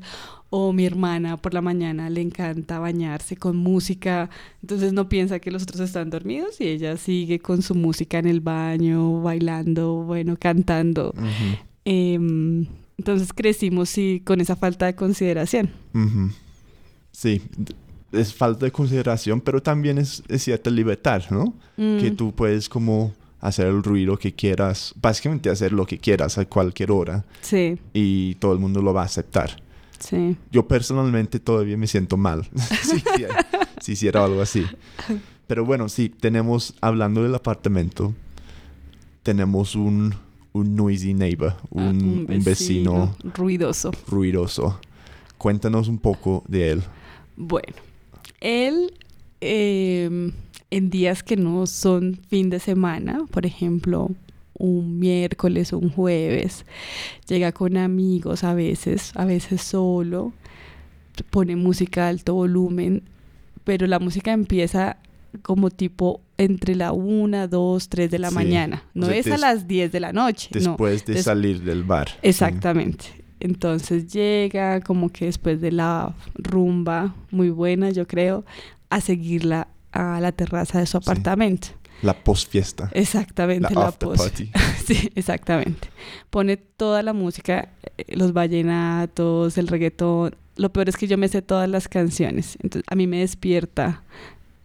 o 0.50 0.72
mi 0.72 0.86
hermana 0.86 1.36
por 1.38 1.54
la 1.54 1.62
mañana 1.62 2.10
le 2.12 2.22
encanta 2.22 2.78
bañarse 2.80 3.36
con 3.36 3.58
música, 3.58 4.30
entonces 4.62 4.94
no 4.94 5.10
piensa 5.10 5.40
que 5.40 5.50
los 5.52 5.64
otros 5.64 5.82
están 5.82 6.10
dormidos 6.12 6.62
y 6.62 6.68
ella 6.68 6.96
sigue 6.96 7.40
con 7.40 7.62
su 7.64 7.74
música 7.76 8.20
en 8.20 8.28
el 8.28 8.40
baño, 8.40 9.22
bailando, 9.22 9.96
bueno, 10.04 10.38
cantando. 10.40 11.10
Ujú, 11.18 11.58
Em, 11.86 12.66
entonces 12.98 13.34
crecimos 13.34 13.90
sí 13.90 14.22
con 14.24 14.40
esa 14.40 14.56
falta 14.56 14.86
de 14.86 14.96
consideración. 14.96 15.72
ujú. 15.94 16.30
Sí, 17.12 17.42
d- 17.58 17.76
es 18.20 18.34
falta 18.34 18.66
de 18.66 18.72
consideración, 18.72 19.42
pero 19.42 19.62
también 19.62 19.98
es, 19.98 20.24
es 20.28 20.44
cierta 20.44 20.70
libertad, 20.70 21.24
¿no? 21.32 21.54
Que 21.76 22.12
Mm, 22.12 22.16
tú 22.16 22.32
puedes 22.32 22.70
como 22.70 23.12
hacer 23.44 23.68
el 23.68 23.84
ruido 23.84 24.18
que 24.18 24.34
quieras, 24.34 24.94
básicamente 25.02 25.50
hacer 25.50 25.72
lo 25.74 25.86
que 25.86 25.98
quieras 25.98 26.38
a 26.38 26.46
cualquier 26.46 26.92
hora 26.92 27.26
Sí, 27.42 27.78
y 27.94 28.36
todo 28.36 28.54
el 28.54 28.60
mundo 28.60 28.82
lo 28.82 28.94
va 28.94 29.02
a 29.02 29.06
aceptar. 29.06 29.62
sí. 30.00 30.36
Yo 30.52 30.68
personalmente 30.68 31.40
todavía 31.40 31.76
me 31.78 31.88
siento 31.88 32.16
mal 32.18 32.48
si, 32.84 32.96
hiciera- 32.98 33.46
si 33.82 33.92
hiciera 33.94 34.24
algo 34.24 34.42
así. 34.42 34.66
Pero 35.48 35.66
bueno, 35.66 35.90
sí, 35.90 36.08
tenemos, 36.10 36.74
hablando 36.82 37.22
del 37.22 37.36
apartamento, 37.36 38.14
tenemos 39.24 39.76
un, 39.76 40.14
un 40.54 40.76
noisy 40.76 41.14
neighbor, 41.14 41.54
Ah, 41.54 41.66
un, 41.72 42.26
un 42.30 42.44
vecino 42.44 43.16
ruidoso. 43.36 43.92
ruidoso. 44.08 44.80
Cuéntanos 45.38 45.88
un 45.90 45.98
poco 45.98 46.44
de 46.48 46.72
él. 46.72 46.84
Bueno, 47.36 47.76
él 48.40 48.94
em, 49.42 50.32
en 50.76 50.90
días 50.90 51.24
que 51.24 51.36
no 51.36 51.66
son 51.68 52.20
fin 52.30 52.50
de 52.50 52.60
semana, 52.60 53.26
por 53.32 53.46
ejemplo, 53.46 54.10
un 54.58 55.00
miércoles 55.00 55.74
o 55.74 55.78
un 55.78 55.90
jueves, 55.90 56.66
llega 57.28 57.52
con 57.52 57.78
amigos 57.78 58.44
a 58.44 58.54
veces, 58.54 59.12
a 59.16 59.26
veces 59.26 59.62
solo, 59.62 60.32
pone 61.30 61.56
música 61.56 62.06
a 62.06 62.10
alto 62.10 62.34
volumen, 62.34 63.04
pero 63.64 63.88
la 63.88 64.00
música 64.00 64.32
empieza 64.32 64.98
como 65.42 65.70
tipo 65.72 66.22
entre 66.38 66.76
la 66.76 66.92
una, 66.92 67.48
dos, 67.48 67.90
tres 67.90 68.10
de 68.12 68.20
la 68.20 68.30
Sí. 68.30 68.36
mañana. 68.36 68.84
O 68.96 69.00
No 69.00 69.06
sea, 69.08 69.16
es 69.18 69.28
a 69.32 69.38
las 69.38 69.68
10 69.68 69.92
de 69.92 70.00
la 70.00 70.14
noche. 70.14 70.50
no. 70.54 70.60
Después 70.60 71.06
de 71.06 71.14
des- 71.16 71.24
salir 71.26 71.62
del 71.64 71.84
bar. 71.84 72.10
Sí. 72.10 72.18
Exactamente. 72.24 73.06
Entonces 73.40 74.12
llega 74.14 74.80
como 74.82 75.10
que 75.10 75.26
después 75.26 75.60
de 75.60 75.72
la 75.72 76.16
rumba 76.36 77.14
muy 77.32 77.50
buena, 77.50 77.90
yo 77.90 78.08
creo, 78.08 78.46
a 78.90 79.02
seguirla 79.02 79.68
a 79.94 80.20
la 80.20 80.32
terraza 80.34 80.80
de 80.80 80.86
su 80.86 80.98
Sí. 80.98 81.04
apartamento. 81.10 81.70
La 82.02 82.14
postfiesta. 82.14 82.90
Exactamente, 82.94 83.74
La 83.74 83.82
la, 83.82 83.88
after 83.88 84.10
pos- 84.10 84.18
party. 84.18 84.52
Sí, 84.86 85.10
exactamente. 85.16 85.88
Pone 86.30 86.58
toda 86.58 87.02
la 87.04 87.14
música, 87.14 87.70
eh, 87.98 88.04
los 88.18 88.34
vallenatos, 88.34 89.58
el 89.58 89.68
reggaetón. 89.70 90.36
Lo 90.58 90.74
peor 90.74 90.90
es 90.90 90.98
que 90.98 91.08
yo 91.08 91.18
me 91.18 91.30
sé 91.30 91.42
todas 91.42 91.70
las 91.70 91.88
canciones. 91.88 92.58
Entonces, 92.62 92.84
a 92.92 92.96
mí 92.96 93.08
me 93.08 93.20
despierta 93.20 94.04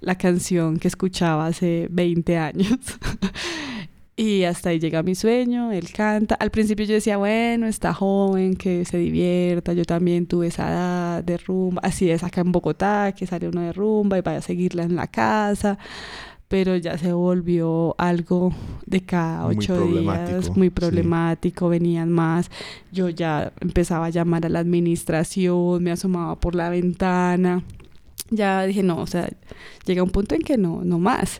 la 0.00 0.16
canción 0.16 0.78
que 0.78 0.88
escuchaba 0.88 1.46
hace 1.46 1.86
20 1.90 2.36
años. 2.38 2.68
y 4.18 4.42
hasta 4.42 4.70
ahí 4.70 4.80
llega 4.80 5.04
mi 5.04 5.14
sueño, 5.14 5.70
él 5.70 5.92
canta. 5.92 6.34
Al 6.34 6.50
principio 6.50 6.84
yo 6.84 6.94
decía, 6.94 7.18
bueno, 7.18 7.68
está 7.68 7.94
joven, 7.94 8.56
que 8.56 8.84
se 8.84 8.98
divierta. 8.98 9.74
Yo 9.74 9.84
también 9.84 10.26
tuve 10.26 10.48
esa 10.48 10.68
edad 10.68 11.22
de 11.22 11.36
rumba. 11.36 11.80
Así 11.84 12.10
es 12.10 12.24
acá 12.24 12.40
en 12.40 12.50
Bogotá, 12.50 13.14
que 13.16 13.28
sale 13.28 13.48
uno 13.48 13.60
de 13.60 13.72
rumba 13.72 14.18
y 14.18 14.22
vaya 14.22 14.38
a 14.38 14.42
seguirla 14.42 14.82
en 14.82 14.96
la 14.96 15.06
casa. 15.06 15.78
Pero 16.48 16.74
ya 16.76 16.98
se 16.98 17.12
volvió 17.12 17.94
algo 17.96 18.52
de 18.86 19.02
cada 19.02 19.44
Muy 19.44 19.58
ocho 19.58 19.74
días, 19.74 19.84
problemático, 19.84 20.54
muy 20.56 20.66
sí. 20.66 20.70
problemático, 20.70 21.68
venían 21.68 22.10
más. 22.10 22.50
Yo 22.90 23.10
ya 23.10 23.52
empezaba 23.60 24.06
a 24.06 24.10
llamar 24.10 24.44
a 24.46 24.48
la 24.48 24.58
administración, 24.58 25.80
me 25.84 25.92
asomaba 25.92 26.34
por 26.40 26.56
la 26.56 26.70
ventana. 26.70 27.62
Ya 28.30 28.64
dije, 28.64 28.82
no, 28.82 28.98
o 28.98 29.06
sea, 29.06 29.28
llega 29.86 30.02
un 30.02 30.10
punto 30.10 30.34
en 30.34 30.42
que 30.42 30.58
no, 30.58 30.82
no 30.84 30.98
más. 30.98 31.38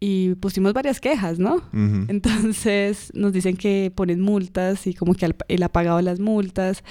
Y 0.00 0.34
pusimos 0.36 0.72
varias 0.72 1.00
quejas, 1.00 1.38
¿no? 1.38 1.56
Ujú. 1.56 2.06
Entonces 2.08 3.10
nos 3.14 3.32
dicen 3.32 3.56
que 3.56 3.92
ponen 3.94 4.20
multas 4.20 4.86
y 4.86 4.94
como 4.94 5.14
que 5.14 5.34
él 5.48 5.62
ha 5.62 5.68
pagado 5.68 6.00
las 6.00 6.20
multas. 6.20 6.84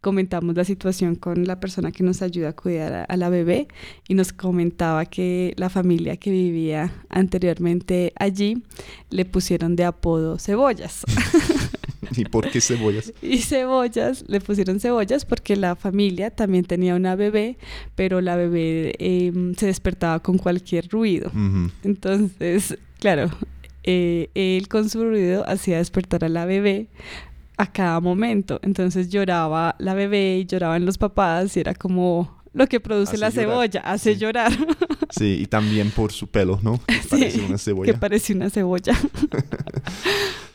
Comentamos 0.00 0.54
la 0.54 0.64
situación 0.64 1.14
con 1.14 1.46
la 1.46 1.60
persona 1.60 1.90
que 1.90 2.02
nos 2.02 2.22
ayuda 2.22 2.50
a 2.50 2.52
cuidar 2.52 2.92
a, 2.92 3.04
a 3.04 3.16
la 3.16 3.28
bebé 3.28 3.68
y 4.08 4.14
nos 4.14 4.32
comentaba 4.32 5.06
que 5.06 5.54
la 5.56 5.70
familia 5.70 6.16
que 6.16 6.30
vivía 6.30 6.92
anteriormente 7.08 8.12
allí 8.16 8.62
le 9.10 9.24
pusieron 9.24 9.76
de 9.76 9.84
apodo 9.84 10.38
cebollas. 10.38 11.04
¿Y 12.16 12.24
por 12.24 12.50
qué 12.50 12.60
cebollas? 12.60 13.12
Y 13.22 13.38
cebollas, 13.38 14.24
le 14.28 14.40
pusieron 14.40 14.80
cebollas 14.80 15.24
porque 15.24 15.56
la 15.56 15.76
familia 15.76 16.30
también 16.30 16.64
tenía 16.64 16.94
una 16.94 17.16
bebé, 17.16 17.56
pero 17.94 18.20
la 18.20 18.36
bebé 18.36 18.94
em, 18.98 19.54
se 19.54 19.66
despertaba 19.66 20.20
con 20.20 20.38
cualquier 20.38 20.88
ruido. 20.88 21.30
Entonces, 21.84 22.76
claro, 22.98 23.30
eh, 23.84 24.30
él 24.34 24.68
con 24.68 24.88
su 24.88 25.04
ruido 25.04 25.48
hacía 25.48 25.78
despertar 25.78 26.24
a 26.24 26.28
la 26.28 26.44
bebé 26.44 26.88
a 27.56 27.70
cada 27.70 28.00
momento. 28.00 28.58
Entonces 28.62 29.10
lloraba 29.10 29.76
la 29.78 29.94
bebé 29.94 30.38
y 30.38 30.46
lloraban 30.46 30.84
los 30.84 30.98
papás 30.98 31.56
y 31.56 31.60
era 31.60 31.74
como 31.74 32.39
lo 32.52 32.66
que 32.66 32.80
produce 32.80 33.12
Hace 33.12 33.18
la 33.18 33.28
llorar, 33.30 33.44
cebolla, 33.50 33.80
hace 33.80 34.14
sí. 34.14 34.20
llorar, 34.20 34.52
Sí, 35.10 35.38
y 35.42 35.46
también 35.46 35.90
por 35.90 36.12
su 36.12 36.26
pelo, 36.28 36.58
¿no? 36.62 36.80
Que 36.86 37.00
parece 37.08 37.38
una 37.40 37.52
que 37.54 37.58
cebolla. 37.58 38.00
parece 38.00 38.32
una 38.34 38.50
cebolla. 38.50 38.96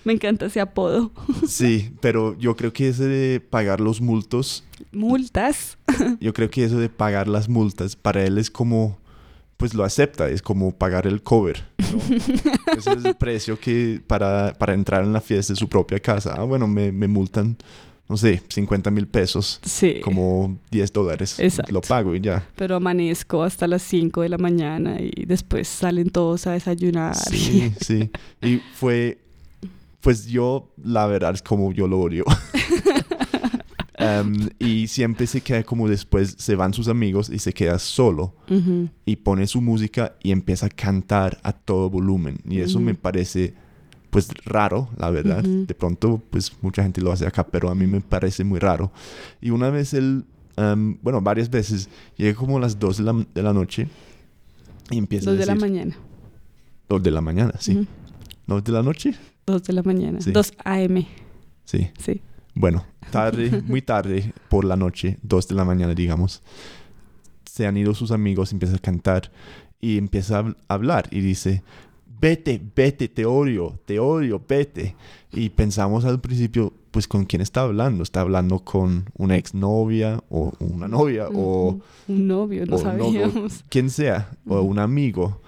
Me 0.04 0.14
encanta 0.14 0.46
ese 0.46 0.60
apodo. 0.62 1.12
Sí, 1.48 1.92
pero 2.00 2.38
yo 2.38 2.56
creo 2.56 2.72
que 2.72 2.90
ese 2.90 3.06
de 3.08 3.40
pagar 3.40 3.82
los 3.82 4.02
multos, 4.02 4.64
Multas. 4.92 5.78
yo 6.20 6.34
creo 6.34 6.50
que 6.50 6.64
eso 6.64 6.78
de 6.78 6.90
pagar 6.90 7.28
las 7.28 7.50
multas 7.50 7.96
para 7.96 8.24
él 8.24 8.38
es 8.38 8.52
como, 8.52 9.00
pues 9.58 9.74
lo 9.74 9.84
acepta, 9.84 10.30
es 10.30 10.42
como 10.42 10.72
pagar 10.78 11.08
el 11.08 11.24
cover, 11.24 11.64
¿no? 11.80 12.16
Ese 12.78 12.92
es 12.92 13.06
el 13.06 13.16
precio 13.16 13.60
que 13.60 14.02
para, 14.06 14.54
para 14.60 14.74
entrar 14.74 15.04
en 15.04 15.12
la 15.14 15.22
fiesta 15.22 15.54
de 15.54 15.58
su 15.58 15.68
propia 15.70 16.00
casa. 16.00 16.36
Ah, 16.38 16.44
bueno, 16.44 16.68
me, 16.68 16.92
me 16.92 17.08
multan, 17.08 17.58
no 18.08 18.18
sé, 18.18 18.42
50 18.50 18.92
mil 18.92 19.08
pesos, 19.08 19.60
Sí. 19.64 20.00
como 20.04 20.58
10 20.72 20.94
dólares. 20.94 21.40
Exacto. 21.40 21.72
Lo 21.72 21.82
pago 21.82 22.14
y 22.16 22.22
ya. 22.22 22.48
Pero 22.56 22.76
amanezco 22.76 23.42
hasta 23.44 23.68
las 23.68 23.82
5 23.82 24.22
de 24.22 24.30
la 24.30 24.38
mañana 24.38 24.98
y 25.00 25.26
después 25.26 25.68
salen 25.68 26.10
todos 26.10 26.46
a 26.48 26.52
desayunar. 26.52 27.16
Sí, 27.16 27.72
sí. 27.82 28.12
Y 28.42 28.58
fue, 28.76 29.18
pues 30.02 30.28
yo, 30.28 30.72
la 30.84 31.08
verdad 31.08 31.34
es 31.34 31.42
como 31.42 31.72
yo 31.74 31.88
lo 31.88 32.00
odio. 32.00 32.26
Em, 33.98 34.50
y 34.60 34.88
siempre 34.88 35.26
se 35.26 35.40
queda 35.40 35.64
como 35.64 35.88
después 35.88 36.36
se 36.38 36.56
van 36.56 36.74
sus 36.74 36.90
amigos 36.90 37.30
y 37.30 37.40
se 37.40 37.54
queda 37.54 37.80
solo 37.80 38.36
y 39.06 39.16
pone 39.16 39.48
su 39.48 39.62
música 39.62 40.16
y 40.22 40.32
empieza 40.32 40.66
a 40.66 40.70
cantar 40.70 41.40
a 41.44 41.54
todo 41.54 41.90
volumen. 41.90 42.38
Y 42.48 42.60
eso 42.60 42.82
me 42.82 42.94
parece 42.94 43.54
pues 44.16 44.30
raro, 44.46 44.90
la 44.98 45.10
verdad. 45.10 45.46
Ujú. 45.46 45.66
De 45.66 45.74
pronto 45.76 46.22
pues 46.30 46.52
mucha 46.62 46.84
gente 46.84 47.02
lo 47.02 47.12
hace 47.12 47.26
acá, 47.28 47.46
pero 47.46 47.70
a 47.70 47.76
mí 47.76 47.86
me 47.88 48.02
parece 48.02 48.44
muy 48.44 48.60
raro. 48.60 48.92
Y 49.42 49.50
una 49.52 49.70
vez 49.70 49.94
él, 49.94 50.24
em, 50.58 50.98
bueno, 51.02 51.22
varias 51.22 51.50
veces, 51.50 51.90
llega 52.18 52.36
como 52.38 52.58
a 52.58 52.60
las 52.60 52.80
2 52.80 52.98
de 52.98 53.04
la, 53.04 53.26
de 53.34 53.44
la 53.44 53.54
noche 53.54 53.88
y 54.92 54.98
empieza 54.98 55.26
Dos 55.26 55.30
a 55.30 55.32
de 55.34 55.46
decir... 55.46 55.54
la 55.56 55.60
mañana. 55.68 55.96
2 56.90 57.04
de 57.04 57.12
la 57.12 57.22
mañana, 57.22 57.54
sí. 57.60 57.72
Ujú. 57.76 57.88
¿2 58.48 58.64
de 58.64 58.72
la 58.72 58.84
noche? 58.84 59.16
Dos 59.48 59.64
de 59.64 59.74
la 59.74 59.84
mañana. 59.84 60.22
Sí. 60.22 60.32
2 60.32 60.54
AM. 60.64 61.06
Sí. 61.66 61.90
Sí. 62.00 62.22
Bueno, 62.54 62.86
tarde, 63.12 63.64
muy 63.66 63.82
tarde 63.82 64.34
por 64.50 64.66
la 64.66 64.76
noche, 64.76 65.18
2 65.24 65.48
de 65.48 65.56
la 65.56 65.66
mañana, 65.66 65.94
digamos. 65.94 66.42
Se 67.46 67.66
han 67.66 67.78
ido 67.78 67.94
sus 67.94 68.12
amigos, 68.12 68.52
empieza 68.54 68.76
a 68.76 68.80
cantar 68.80 69.32
y 69.82 69.98
empieza 69.98 70.40
a 70.40 70.44
hab- 70.44 70.56
hablar 70.68 71.08
y 71.12 71.22
dice, 71.22 71.64
vete, 72.20 72.62
vete, 72.76 73.08
te 73.08 73.26
odio, 73.26 73.78
te 73.86 74.00
odio, 74.00 74.42
vete. 74.48 74.96
Y 75.32 75.50
pensamos 75.50 76.06
al 76.06 76.22
principio, 76.22 76.74
pues, 76.92 77.08
¿con 77.08 77.26
quién 77.26 77.42
está 77.42 77.62
hablando? 77.62 78.04
¿Está 78.04 78.22
hablando 78.22 78.60
con 78.60 79.06
una 79.18 79.36
exnovia 79.36 80.24
o 80.30 80.54
una 80.60 80.88
novia 80.88 81.28
o. 81.34 81.80
Un 82.08 82.28
novio, 82.28 82.66
no 82.66 82.78
un 82.78 82.84
novio, 82.84 83.02
sabíamos. 83.02 83.64
quien 83.70 83.90
sea, 83.90 84.32
o 84.48 84.62
un 84.62 84.80
amigo? 84.80 85.42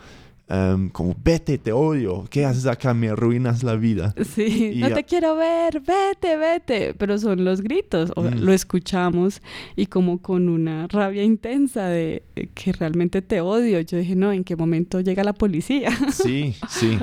Em, 0.50 0.88
como, 0.89 1.13
vete, 1.22 1.58
te 1.58 1.74
odio, 1.74 2.24
¿qué 2.30 2.46
haces 2.46 2.66
acá? 2.68 2.94
Me 2.94 3.10
arruinas 3.10 3.63
la 3.63 3.75
vida. 3.75 4.16
Sí, 4.34 4.72
Y 4.75 4.80
no 4.80 4.92
te 4.94 5.04
quiero 5.04 5.36
ver, 5.36 5.82
vete, 5.82 6.38
vete. 6.38 6.94
Pero 6.94 7.18
son 7.18 7.44
los 7.44 7.62
gritos, 7.62 8.13
o 8.16 8.22
sea, 8.22 8.32
Mm. 8.32 8.39
lo 8.39 8.54
escuchamos 8.54 9.42
y 9.75 9.88
como 9.88 10.22
con 10.22 10.48
una 10.48 10.88
rabia 10.88 11.24
intensa 11.24 11.88
de 11.88 12.24
que 12.54 12.72
realmente 12.72 13.22
te 13.22 13.42
odio. 13.42 13.82
Yo 13.82 13.98
dije, 13.98 14.16
no, 14.16 14.32
¿en 14.32 14.46
qué 14.46 14.56
momento 14.56 15.01
llega 15.01 15.24
la 15.25 15.34
policía? 15.34 15.92
Sí, 16.13 16.56
sí. 16.70 16.98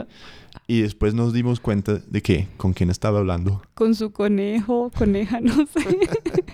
Y 0.66 0.80
después 0.80 1.12
nos 1.12 1.34
dimos 1.34 1.60
cuenta 1.60 1.98
de 2.06 2.22
que, 2.22 2.46
¿con 2.56 2.72
quién 2.72 2.88
estaba 2.88 3.18
hablando? 3.18 3.60
con 3.74 3.94
su 3.94 4.10
conejo, 4.12 4.90
coneja, 4.96 5.40
no 5.40 5.66
sé. 5.66 5.98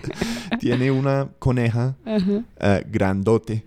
Tiene 0.59 0.91
una 0.91 1.29
coneja 1.39 1.95
eh, 2.05 2.83
grandote. 2.91 3.63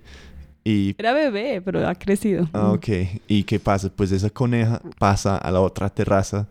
Y, 0.65 0.95
Era 0.99 1.13
bebé, 1.13 1.61
pero 1.63 1.87
ha 1.87 1.95
crecido. 1.95 2.49
ah, 2.55 2.73
ok. 2.73 2.89
¿Y 3.29 3.43
qué 3.45 3.61
pasa? 3.61 3.91
Pues 3.95 4.11
esa 4.13 4.31
coneja 4.31 4.81
pasa 4.99 5.37
a 5.37 5.51
la 5.51 5.61
otra 5.61 5.91
terraza 5.91 6.49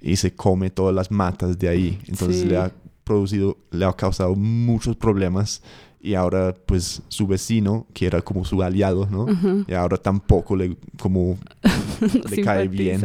y 0.00 0.14
se 0.16 0.32
come 0.34 0.70
todas 0.70 0.94
las 0.94 1.10
matas 1.10 1.58
de 1.58 1.68
ahí. 1.68 1.98
Entonces 2.06 2.42
Sí. 2.42 2.48
le 2.48 2.56
ha 2.58 2.70
producido, 3.02 3.56
le 3.72 3.84
ha 3.84 3.92
causado 3.92 4.34
muchos 4.36 4.94
problemas. 4.96 5.62
Y 6.00 6.14
ahora, 6.14 6.54
pues, 6.66 7.02
su 7.08 7.26
vecino, 7.26 7.86
que 7.92 8.06
era 8.06 8.22
como 8.22 8.44
su 8.44 8.62
aliado, 8.62 9.08
¿no? 9.10 9.26
Ajá. 9.28 9.56
Y 9.66 9.74
ahora 9.74 9.96
tampoco 9.96 10.54
le, 10.54 10.76
como, 11.00 11.36
le 12.30 12.42
cae 12.42 12.68
bien. 12.68 13.04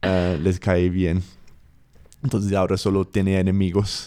Eh, 0.00 0.38
les 0.42 0.58
cae 0.58 0.88
bien. 0.88 1.22
Entonces 2.26 2.52
ahora 2.54 2.76
solo 2.76 3.04
tiene 3.04 3.38
enemigos. 3.38 4.04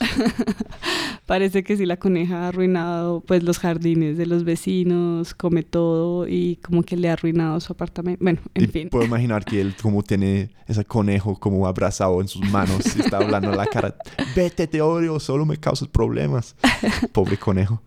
Parece 1.25 1.63
que 1.63 1.77
sí 1.77 1.85
la 1.85 1.95
coneja 1.95 2.43
ha 2.43 2.47
arruinado 2.49 3.21
pues 3.21 3.43
los 3.43 3.59
jardines 3.59 4.17
de 4.17 4.25
los 4.25 4.43
vecinos, 4.43 5.33
come 5.33 5.63
todo 5.63 6.27
y 6.27 6.57
como 6.57 6.83
que 6.83 6.97
le 6.97 7.09
ha 7.09 7.13
arruinado 7.13 7.57
su 7.61 7.71
apartamento. 7.71 8.21
Bueno, 8.21 8.39
en 8.55 8.63
y 8.65 8.67
fin. 8.67 8.89
puedo 8.89 9.05
imaginar 9.13 9.45
que 9.45 9.61
él 9.61 9.73
como 9.81 10.03
tiene 10.03 10.49
ese 10.67 10.83
conejo 10.83 11.39
como 11.39 11.65
abrazado 11.65 12.19
en 12.19 12.27
sus 12.27 12.41
manos 12.51 12.93
y 12.97 12.99
está 12.99 13.19
hablando 13.19 13.51
a 13.53 13.55
la 13.55 13.67
cara. 13.67 13.95
Vete, 14.35 14.67
te 14.67 14.81
odio, 14.81 15.17
solo 15.21 15.45
me 15.45 15.55
causas 15.55 15.87
problemas. 15.87 16.57
Pobre 17.13 17.37
conejo. 17.37 17.81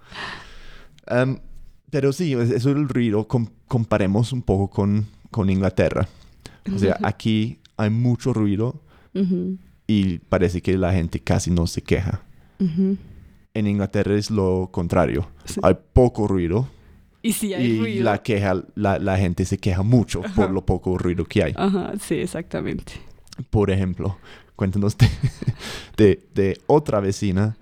Em, 1.09 1.39
pero 1.91 2.11
sí, 2.15 2.33
es- 2.33 2.49
eso 2.51 2.71
es 2.71 2.77
el 2.77 2.89
ruido. 2.89 3.29
Com- 3.29 3.49
comparemos 3.69 4.33
un 4.33 4.41
poco 4.41 4.71
con, 4.71 5.05
con 5.31 5.51
Inglaterra. 5.51 6.09
O 6.75 6.79
sea, 6.79 6.97
aquí 7.03 7.59
hay 7.77 7.91
mucho 7.91 8.33
ruido 8.33 8.81
Ujú, 9.15 9.59
y 9.95 10.19
parece 10.29 10.63
que 10.63 10.77
la 10.79 10.93
gente 10.93 11.21
casi 11.21 11.51
no 11.51 11.67
se 11.67 11.83
queja. 11.83 12.23
En 13.55 13.67
Inglaterra 13.67 14.15
es 14.17 14.31
lo 14.31 14.69
contrario. 14.73 15.27
Sí. 15.45 15.61
Hay 15.63 15.75
poco 15.93 16.27
ruido 16.29 16.69
Y 17.23 17.33
sí 17.33 17.53
hay 17.53 17.67
y 17.73 17.79
ruido. 17.79 18.05
la 18.05 18.23
queja, 18.23 18.63
la, 18.75 18.99
la 18.99 19.19
gente 19.19 19.45
se 19.45 19.59
queja 19.59 19.83
mucho 19.83 20.23
por 20.35 20.51
lo 20.51 20.65
poco 20.65 20.97
ruido 20.97 21.25
que 21.25 21.43
hay. 21.45 21.53
Ajá, 21.57 21.93
sí, 22.01 22.15
exactamente. 22.15 22.93
Por 23.51 23.71
ejemplo, 23.71 24.17
cuéntanos 24.57 24.97
de, 24.97 25.09
de, 25.97 26.21
de 26.35 26.61
otra 26.67 27.01
vecina 27.01 27.57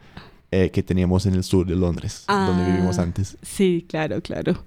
eh, 0.53 0.71
que 0.71 0.83
teníamos 0.83 1.27
en 1.27 1.35
el 1.35 1.45
sur 1.45 1.67
de 1.67 1.77
Londres, 1.77 2.25
donde 2.29 2.63
Ah. 2.63 2.67
vivimos 2.69 2.99
antes. 2.99 3.37
Sí, 3.43 3.87
claro, 3.89 4.21
claro. 4.21 4.65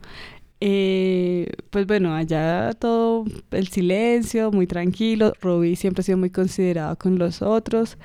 Eh, 0.66 1.48
pues 1.72 1.86
bueno, 1.86 2.14
allá 2.16 2.72
todo 2.80 3.26
el 3.52 3.68
silencio, 3.68 4.50
muy 4.50 4.66
tranquilo. 4.66 5.34
Robbie 5.42 5.76
siempre 5.76 6.00
ha 6.02 6.04
sido 6.06 6.18
muy 6.18 6.30
considerado 6.30 6.96
con 6.98 7.20
los 7.20 7.42
otros, 7.42 7.98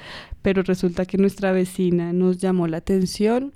pero 0.43 0.63
resulta 0.65 1.07
que 1.07 1.19
nuestra 1.19 1.53
vecina 1.53 2.13
nos 2.13 2.39
llamó 2.39 2.67
la 2.67 2.79
atención 2.79 3.53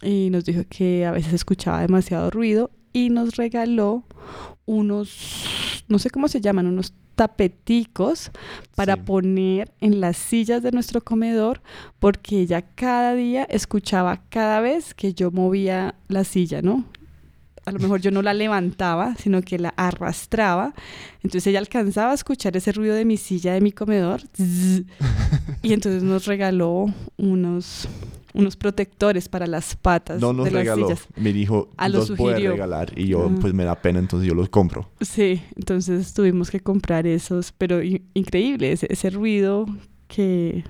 y 0.00 0.30
nos 0.30 0.46
dijo 0.46 0.62
que 0.70 1.04
a 1.04 1.10
veces 1.10 1.34
escuchaba 1.34 1.82
demasiado 1.82 2.30
ruido 2.30 2.70
y 2.94 3.10
nos 3.10 3.36
regaló 3.36 4.04
unos, 4.64 5.84
no 5.88 5.98
sé 5.98 6.08
cómo 6.08 6.26
se 6.28 6.40
llaman, 6.40 6.66
unos 6.66 6.94
tapeticos 7.14 8.30
para 8.74 8.94
Sí. 8.96 9.02
poner 9.04 9.70
en 9.80 10.00
las 10.00 10.16
sillas 10.16 10.62
de 10.62 10.70
nuestro 10.72 11.02
comedor 11.02 11.60
porque 11.98 12.40
ella 12.40 12.62
cada 12.62 13.14
día 13.14 13.44
escuchaba 13.44 14.22
cada 14.30 14.60
vez 14.60 14.94
que 14.94 15.12
yo 15.12 15.30
movía 15.30 15.94
la 16.08 16.24
silla, 16.24 16.62
¿no? 16.62 16.84
A 17.66 17.72
lo 17.72 17.78
mejor 17.80 18.00
yo 18.00 18.10
no 18.12 18.22
la 18.22 18.32
levantaba, 18.32 19.14
sino 19.16 19.42
que 19.42 19.58
la 19.58 19.70
arrastraba. 19.76 20.72
Entonces 21.22 21.46
ella 21.48 21.58
alcanzaba 21.58 22.12
a 22.12 22.14
escuchar 22.14 22.56
ese 22.56 22.72
ruido 22.72 22.94
de 22.94 23.04
mi 23.04 23.16
silla 23.16 23.52
de 23.54 23.60
mi 23.60 23.72
comedor. 23.72 24.22
y 25.62 25.72
entonces 25.72 26.02
nos 26.02 26.26
regaló 26.26 26.86
unos, 27.16 27.88
unos 28.34 28.56
protectores 28.56 29.28
para 29.28 29.46
las 29.48 29.74
patas 29.76 30.20
No 30.20 30.32
nos 30.32 30.44
de 30.46 30.50
las 30.52 30.60
regaló, 30.62 30.86
sillas. 30.86 31.06
me 31.16 31.32
dijo, 31.32 31.70
Ah, 31.76 31.88
lo 31.88 31.98
los 31.98 32.16
voy 32.16 32.34
a 32.34 32.36
regalar. 32.36 32.92
Y 32.96 33.08
yo, 33.08 33.28
Ah. 33.30 33.38
pues 33.40 33.52
me 33.52 33.64
da 33.64 33.74
pena, 33.82 33.98
entonces 33.98 34.28
yo 34.28 34.34
los 34.34 34.48
compro. 34.48 34.88
Sí, 35.00 35.42
entonces 35.56 36.14
tuvimos 36.14 36.50
que 36.50 36.60
comprar 36.60 37.06
esos, 37.06 37.52
pero 37.52 37.80
increíble 38.14 38.72
ese, 38.72 38.86
ese 38.90 39.10
ruido 39.10 39.66
que... 40.08 40.62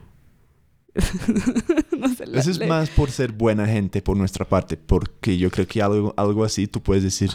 no 1.99 2.09
sé, 2.15 2.25
Eso 2.35 2.50
es 2.50 2.59
le- 2.59 2.67
más 2.67 2.88
por 2.91 3.11
ser 3.11 3.33
buena 3.33 3.67
gente 3.67 4.03
por 4.03 4.17
nuestra 4.17 4.45
parte, 4.49 4.76
porque 4.76 5.37
yo 5.38 5.50
creo 5.50 5.67
que 5.67 5.83
algo, 5.83 6.15
algo 6.17 6.45
así 6.45 6.67
tú 6.67 6.83
puedes 6.83 7.03
decir, 7.03 7.31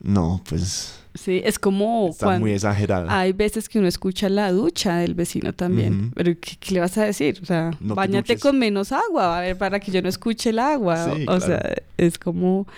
no, 0.00 0.42
pues 0.48 0.94
Sí, 1.14 1.40
es 1.44 1.58
como 1.58 2.10
está 2.10 2.38
muy 2.38 2.52
exagerada. 2.52 3.18
hay 3.18 3.32
veces 3.32 3.68
que 3.68 3.78
uno 3.80 3.88
escucha 3.88 4.28
la 4.28 4.52
ducha 4.52 4.98
del 4.98 5.14
vecino 5.14 5.52
también. 5.52 6.00
Ujú. 6.00 6.10
Pero 6.14 6.32
¿qué, 6.40 6.56
qué 6.60 6.74
le 6.74 6.80
vas 6.80 6.96
a 6.98 7.04
decir? 7.04 7.40
O 7.42 7.46
sea, 7.46 7.70
No 7.80 7.94
te 7.94 7.96
bañate 7.96 8.38
con 8.38 8.56
menos 8.58 8.92
agua, 8.92 9.38
a 9.38 9.40
ver, 9.40 9.58
para 9.58 9.80
que 9.80 9.90
yo 9.90 10.00
no 10.00 10.08
escuche 10.08 10.50
el 10.50 10.60
agua. 10.60 11.06
Sí, 11.06 11.22
o 11.22 11.26
claro. 11.26 11.40
sea, 11.40 11.74
es 11.96 12.18
como 12.18 12.68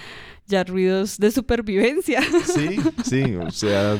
ya 0.47 0.64
ruidos 0.64 1.19
de 1.19 1.31
supervivencia. 1.33 2.23
Sí, 2.55 2.76
sí, 3.05 3.35
o 3.37 3.50
sea, 3.50 3.99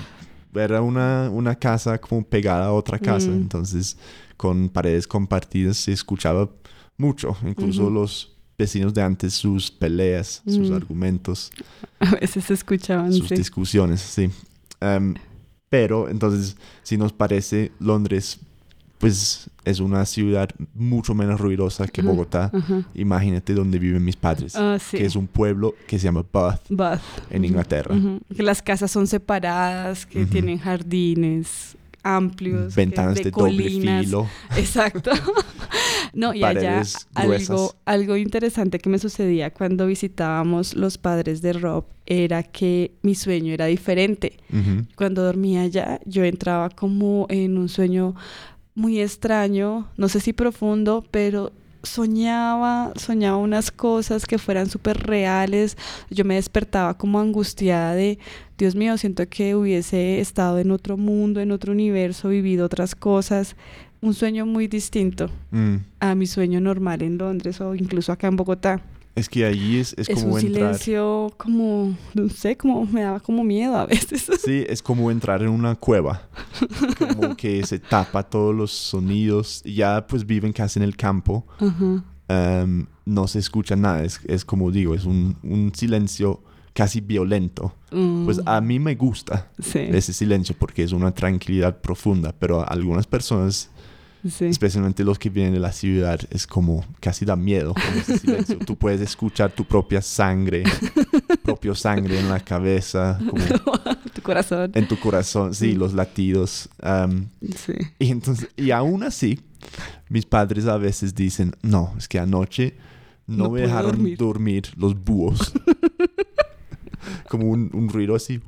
era 0.55 0.83
una, 0.83 1.31
una 1.31 1.55
casa 1.55 1.99
como 2.01 2.23
pegada 2.25 2.67
a 2.67 2.73
otra 2.73 2.99
casa, 2.99 3.31
Mm. 3.31 3.35
entonces 3.37 3.97
con 4.37 4.69
paredes 4.69 5.07
compartidas 5.07 5.77
se 5.77 5.93
escuchaba 5.93 6.49
mucho, 6.97 7.37
incluso 7.47 7.89
los 7.91 8.33
vecinos 8.59 8.93
de 8.93 9.03
antes, 9.03 9.33
sus 9.35 9.71
peleas, 9.71 10.43
sus 10.47 10.71
Mm. 10.71 10.75
argumentos, 10.75 11.51
A 12.01 12.11
veces 12.17 12.45
se 12.45 12.55
escuchaban, 12.55 13.13
sus 13.13 13.29
sí. 13.29 13.35
discusiones, 13.35 14.01
sí. 14.01 14.31
Em, 14.81 15.15
pero 15.69 16.09
entonces, 16.09 16.57
si 16.83 16.97
nos 16.97 17.13
parece 17.13 17.73
Londres, 17.79 18.39
pues 19.01 19.49
es 19.65 19.81
una 19.81 20.05
ciudad 20.05 20.51
mucho 20.75 21.15
menos 21.15 21.41
ruidosa 21.41 21.89
que 21.89 22.03
Bogotá. 22.03 22.53
Imagínate 22.95 23.55
donde 23.55 23.79
viven 23.79 24.05
mis 24.05 24.15
padres, 24.17 24.55
Ah, 24.55 24.77
sí. 24.79 24.99
que 24.99 25.07
es 25.07 25.17
un 25.17 25.27
pueblo 25.27 25.75
que 25.87 25.99
se 25.99 26.05
llama 26.05 26.23
Bath 26.31 26.61
Bath. 26.69 27.01
en 27.31 27.45
Inglaterra. 27.47 27.97
Que 28.37 28.43
las 28.43 28.61
casas 28.63 28.91
son 28.91 29.07
separadas, 29.07 30.05
que 30.05 30.27
tienen 30.27 30.59
jardines 30.59 31.77
amplios, 32.03 32.75
Ventanas 32.75 33.15
de, 33.17 33.25
doble 33.31 33.33
colinas. 33.65 34.05
filo. 34.05 34.27
Exacto. 34.57 35.11
no, 36.15 36.33
y 36.35 36.43
allá 36.45 36.83
algo, 37.15 37.75
algo 37.85 38.17
interesante 38.17 38.79
que 38.79 38.89
me 38.91 38.99
sucedía 38.99 39.51
cuando 39.53 39.87
visitábamos 39.87 40.75
los 40.75 40.99
padres 40.99 41.41
de 41.43 41.53
Rob 41.55 41.85
era 42.07 42.43
que 42.43 42.93
mi 43.03 43.15
sueño 43.15 43.53
era 43.55 43.67
diferente. 43.67 44.37
Cuando 44.97 45.23
dormía 45.23 45.63
allá, 45.63 46.01
yo 46.07 46.25
entraba 46.25 46.69
como 46.71 47.27
en 47.31 47.57
un 47.59 47.69
sueño 47.69 48.15
muy 48.81 49.01
extraño, 49.01 49.87
no 49.97 50.09
sé 50.09 50.21
si 50.21 50.33
profundo, 50.33 51.05
pero 51.11 51.53
soñaba, 51.83 52.93
soñaba 52.97 53.37
unas 53.37 53.71
cosas 53.71 54.27
que 54.27 54.39
fueran 54.39 54.69
súper 54.69 54.99
reales. 55.07 55.77
Yo 56.11 56.25
me 56.25 56.35
despertaba 56.35 56.95
como 56.95 57.21
angustiada 57.21 57.95
de, 57.95 58.19
Dios 58.59 58.75
mío, 58.75 58.97
siento 58.99 59.29
que 59.29 59.55
hubiese 59.55 60.21
estado 60.21 60.59
en 60.59 60.71
otro 60.71 60.97
mundo, 60.97 61.41
en 61.41 61.53
otro 61.53 61.73
universo, 61.73 62.29
vivido 62.31 62.67
otras 62.67 62.95
cosas. 62.95 63.55
Un 64.03 64.15
sueño 64.15 64.47
muy 64.47 64.67
distinto 64.67 65.31
Mm. 65.51 65.77
a 66.01 66.15
mi 66.15 66.27
sueño 66.27 66.61
normal 66.61 67.03
en 67.03 67.19
Londres 67.19 67.61
o 67.61 67.75
incluso 67.75 68.13
acá 68.13 68.29
en 68.29 68.37
Bogotá. 68.37 68.81
Es 69.15 69.29
que 69.29 69.45
allí 69.45 69.79
es, 69.79 69.93
es, 69.99 70.09
Es, 70.09 70.15
como 70.21 70.35
un 70.35 70.41
entrar. 70.41 70.75
silencio 70.75 71.33
como, 71.37 71.97
no 72.15 72.29
sé, 72.29 72.57
como 72.57 72.85
me 72.87 73.03
daba 73.03 73.21
como 73.21 73.43
miedo 73.45 73.77
a 73.77 73.87
veces. 73.87 74.31
Sí, 74.45 74.65
es 74.69 74.83
como 74.83 75.11
entrar 75.11 75.43
en 75.43 75.49
una 75.49 75.75
cueva. 75.75 76.29
Como 76.99 77.37
que 77.37 77.65
se 77.67 77.79
tapa 77.79 78.23
todos 78.23 78.55
los 78.55 78.71
sonidos. 78.71 79.63
Ya 79.65 80.07
pues 80.07 80.25
viven 80.27 80.53
casi 80.53 80.79
en 80.79 80.85
el 80.85 80.97
campo. 80.97 81.45
Em, 82.29 82.87
no 83.05 83.27
se 83.27 83.39
escucha 83.41 83.77
nada. 83.77 84.05
Es, 84.05 84.21
es 84.27 84.45
como 84.45 84.71
digo, 84.71 84.95
es 84.95 85.05
un, 85.05 85.37
un 85.43 85.73
silencio 85.75 86.43
casi 86.73 87.01
violento. 87.01 87.75
Pues 87.91 88.39
Mm, 88.39 88.49
a 88.49 88.61
mí 88.61 88.79
me 88.79 88.95
gusta 88.95 89.51
sí, 89.59 89.81
ese 89.81 90.13
silencio 90.13 90.55
porque 90.59 90.85
es 90.85 90.93
una 90.93 91.13
tranquilidad 91.13 91.81
profunda. 91.81 92.33
Pero 92.39 92.61
a 92.61 92.65
algunas 92.65 93.07
personas, 93.07 93.71
sí. 94.29 94.47
especialmente 94.47 95.05
los 95.05 95.19
que 95.19 95.31
vienen 95.31 95.55
de 95.55 95.61
la 95.61 95.73
ciudad, 95.73 96.21
es 96.31 96.47
como 96.47 96.85
casi 97.01 97.25
da 97.25 97.37
miedo 97.37 97.75
con 97.75 97.99
ese 97.99 98.19
silencio. 98.19 98.59
Tú 98.59 98.77
puedes 98.77 99.01
escuchar 99.01 99.53
tu 99.53 99.65
propia 99.65 100.03
sangre, 100.03 100.63
propio 101.43 101.75
sangre 101.75 102.19
en 102.21 102.29
la 102.29 102.41
cabeza, 102.41 103.19
como 103.19 103.43
tu 104.15 104.23
corazón. 104.23 104.71
en 104.75 104.89
tu 104.89 104.99
corazón, 104.99 105.55
sí, 105.55 105.75
Mm. 105.75 105.79
los 105.79 105.95
latidos. 105.95 106.69
am, 106.83 107.29
Sí. 107.57 107.73
y 107.99 108.11
entonces, 108.11 108.49
y 108.57 108.71
aún 108.71 109.03
así, 109.03 109.41
mis 110.09 110.27
padres 110.27 110.67
a 110.67 110.77
veces 110.79 111.15
dicen, 111.15 111.55
no, 111.63 111.95
es 111.99 112.09
que 112.09 112.19
anoche 112.19 112.75
no, 113.27 113.45
No 113.45 113.51
me 113.51 113.61
dejaron 113.63 113.93
dormir. 113.93 114.19
dormir". 114.19 114.65
los 114.77 114.95
búhos. 115.03 115.53
como 117.29 117.49
un, 117.49 117.71
un 117.73 117.89
ruido 117.89 118.15
así. 118.15 118.41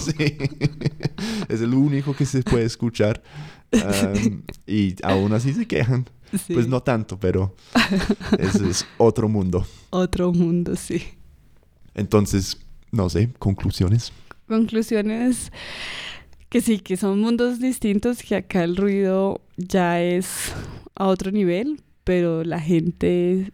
Sí. 0.00 0.36
es 1.48 1.60
el 1.60 1.72
único 1.74 2.14
que 2.14 2.26
se 2.26 2.42
puede 2.42 2.64
escuchar. 2.64 3.22
Y 4.66 4.94
aún 5.02 5.32
así 5.32 5.52
se 5.52 5.66
quejan. 5.66 6.08
Sí. 6.46 6.52
Pues 6.52 6.68
no 6.68 6.82
tanto, 6.82 7.18
pero 7.18 7.54
ese 8.38 8.68
es 8.68 8.86
otro 8.98 9.28
mundo. 9.28 9.66
Otro 9.90 10.32
mundo, 10.32 10.76
sí. 10.76 11.02
Entonces, 11.94 12.58
no 12.92 13.08
sé, 13.08 13.30
conclusiones. 13.38 14.12
Conclusiones 14.46 15.50
que 16.48 16.60
sí, 16.60 16.80
que 16.80 16.96
son 16.96 17.20
mundos 17.20 17.60
distintos, 17.60 18.22
que 18.22 18.36
acá 18.36 18.64
el 18.64 18.76
ruido 18.76 19.40
ya 19.56 20.02
es 20.02 20.52
a 20.94 21.06
otro 21.06 21.30
nivel, 21.30 21.82
pero 22.04 22.44
la 22.44 22.60
gente 22.60 23.52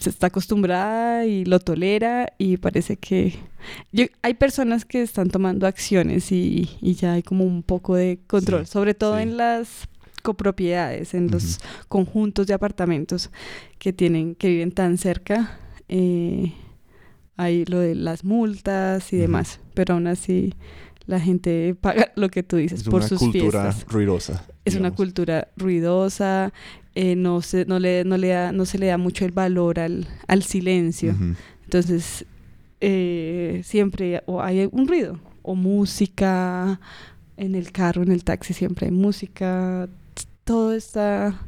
se 0.00 0.10
está 0.10 0.26
acostumbrada 0.28 1.24
y 1.26 1.44
lo 1.44 1.60
tolera 1.60 2.32
y 2.38 2.56
parece 2.56 2.96
que 2.96 3.34
yo- 3.92 4.06
hay 4.22 4.34
personas 4.34 4.84
que 4.84 5.02
están 5.02 5.30
tomando 5.30 5.66
acciones 5.66 6.32
y, 6.32 6.68
y 6.80 6.94
ya 6.94 7.12
hay 7.14 7.22
como 7.22 7.44
un 7.44 7.62
poco 7.62 7.94
de 7.94 8.18
control, 8.26 8.66
Sí, 8.66 8.72
sobre 8.72 8.94
todo 8.94 9.16
sí. 9.16 9.22
en 9.22 9.36
las 9.36 9.88
copropiedades, 10.22 11.14
en 11.14 11.30
los 11.30 11.60
conjuntos 11.88 12.46
de 12.46 12.54
apartamentos 12.54 13.30
que 13.78 13.92
tienen, 13.92 14.34
que 14.34 14.48
viven 14.48 14.72
tan 14.72 14.96
cerca. 14.98 15.58
eh, 15.88 16.52
hay 17.36 17.64
lo 17.66 17.80
de 17.80 17.94
las 17.94 18.24
multas 18.24 19.12
y 19.12 19.16
demás, 19.16 19.60
pero 19.74 19.94
aún 19.94 20.06
así 20.06 20.54
la 21.06 21.18
gente 21.20 21.74
paga 21.78 22.12
lo 22.14 22.28
que 22.30 22.42
tú 22.44 22.56
dices 22.56 22.80
Es 22.80 22.84
por 22.88 23.00
una 23.00 23.08
sus 23.08 23.18
cultura 23.18 23.62
fiestas. 23.72 23.92
ruidosa. 23.92 24.46
Es 24.64 24.76
una 24.76 24.92
cultura 24.94 25.48
ruidosa, 25.56 26.52
eh, 26.94 27.16
no, 27.16 27.40
se, 27.42 27.64
no, 27.66 27.78
le, 27.78 28.04
no, 28.04 28.16
le 28.16 28.28
da, 28.28 28.52
no 28.52 28.64
se 28.66 28.78
le 28.78 28.86
da 28.86 28.98
mucho 28.98 29.24
el 29.24 29.32
valor 29.32 29.78
al, 29.80 30.06
al 30.28 30.42
silencio. 30.42 31.14
Entonces, 31.64 32.24
eh, 32.80 33.62
siempre 33.64 34.22
o 34.26 34.40
hay 34.42 34.68
un 34.70 34.86
ruido, 34.86 35.18
o 35.42 35.54
música, 35.54 36.80
en 37.36 37.54
el 37.54 37.72
carro, 37.72 38.02
en 38.02 38.12
el 38.12 38.24
taxi 38.24 38.52
siempre 38.54 38.86
hay 38.86 38.92
música, 38.92 39.88
todo 40.44 40.74
está... 40.74 41.40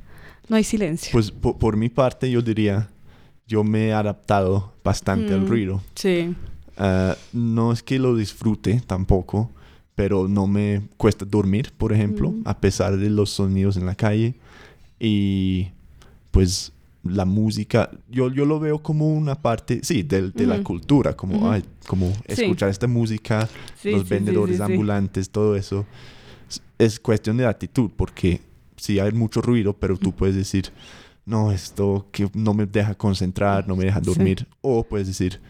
No 0.48 0.54
hay 0.56 0.62
silencio. 0.64 1.10
Pues 1.12 1.30
po- 1.32 1.58
por, 1.58 1.76
mi 1.76 1.88
parte 1.88 2.30
yo 2.30 2.40
diría, 2.40 2.88
yo 3.48 3.64
me 3.64 3.88
he 3.88 3.92
adaptado 3.92 4.72
bastante 4.84 5.34
al 5.34 5.40
Mm. 5.42 5.46
ruido. 5.46 5.82
sí, 5.94 6.34
Ah, 6.78 7.16
no 7.32 7.72
es 7.72 7.82
que 7.82 7.98
lo 7.98 8.14
disfrute 8.14 8.82
tampoco, 8.86 9.50
pero 9.94 10.28
no 10.28 10.46
me 10.46 10.82
cuesta 10.98 11.24
dormir, 11.24 11.72
por 11.76 11.90
ejemplo, 11.92 12.30
Mm. 12.32 12.42
a 12.44 12.58
pesar 12.60 12.96
de 12.98 13.08
los 13.08 13.30
sonidos 13.30 13.76
en 13.78 13.86
la 13.86 13.94
calle. 13.94 14.34
Y 14.98 15.68
pues 16.30 16.72
la 17.04 17.24
música, 17.24 17.90
yo, 18.10 18.30
yo 18.32 18.44
lo 18.44 18.58
veo 18.58 18.80
como 18.82 19.08
una 19.12 19.36
parte, 19.36 19.80
sí, 19.82 20.02
del- 20.02 20.32
de, 20.32 20.46
la 20.46 20.56
Ujú. 20.56 20.64
cultura, 20.64 21.14
como, 21.16 21.36
Ujú. 21.36 21.48
ay, 21.48 21.64
como 21.86 22.12
Sí. 22.28 22.42
escuchar 22.42 22.68
esta 22.68 22.86
música, 22.88 23.48
sí, 23.80 23.90
los 23.92 24.02
sí, 24.02 24.08
sí, 24.08 24.14
vendedores 24.14 24.56
sí, 24.56 24.62
sí. 24.64 24.72
ambulantes, 24.72 25.30
todo 25.30 25.56
eso. 25.56 25.86
Es- 26.48 26.62
Es 26.78 27.00
cuestión 27.00 27.36
de 27.36 27.46
actitud, 27.46 27.90
porque 27.96 28.40
sí 28.76 28.98
hay 28.98 29.12
mucho 29.12 29.40
ruido, 29.40 29.72
pero 29.72 29.96
tú 29.96 30.12
puedes 30.12 30.34
decir, 30.36 30.66
no, 31.24 31.50
esto 31.52 32.06
que 32.12 32.28
no 32.34 32.52
me 32.54 32.66
deja 32.66 32.94
concentrar, 32.94 33.66
no 33.68 33.76
me 33.76 33.84
deja 33.84 34.00
Sí. 34.00 34.06
dormir. 34.06 34.46
O 34.60 34.82
puedes 34.84 35.06
decir, 35.06 35.40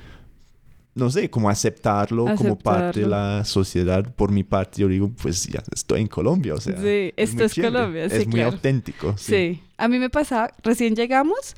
no 0.96 1.10
sé, 1.10 1.28
como 1.30 1.50
aceptarlo, 1.50 2.24
como 2.36 2.58
parte 2.58 3.00
de 3.00 3.06
la 3.06 3.44
sociedad. 3.44 4.02
Por 4.14 4.32
mi 4.32 4.44
parte, 4.44 4.80
yo 4.80 4.88
digo, 4.88 5.10
pues 5.10 5.46
ya 5.46 5.62
estoy 5.72 6.00
en 6.00 6.06
Colombia, 6.06 6.54
o 6.54 6.60
sea. 6.60 6.76
Sí, 6.78 7.12
esto 7.16 7.44
es 7.44 7.54
Colombia, 7.54 8.08
sí, 8.08 8.16
Es 8.16 8.26
muy 8.26 8.36
claro. 8.36 8.52
auténtico. 8.52 9.14
Sí. 9.18 9.34
Sí, 9.34 9.62
a 9.78 9.88
mí 9.88 9.98
me 9.98 10.08
pasaba, 10.08 10.50
recién 10.62 10.96
llegamos, 10.96 11.54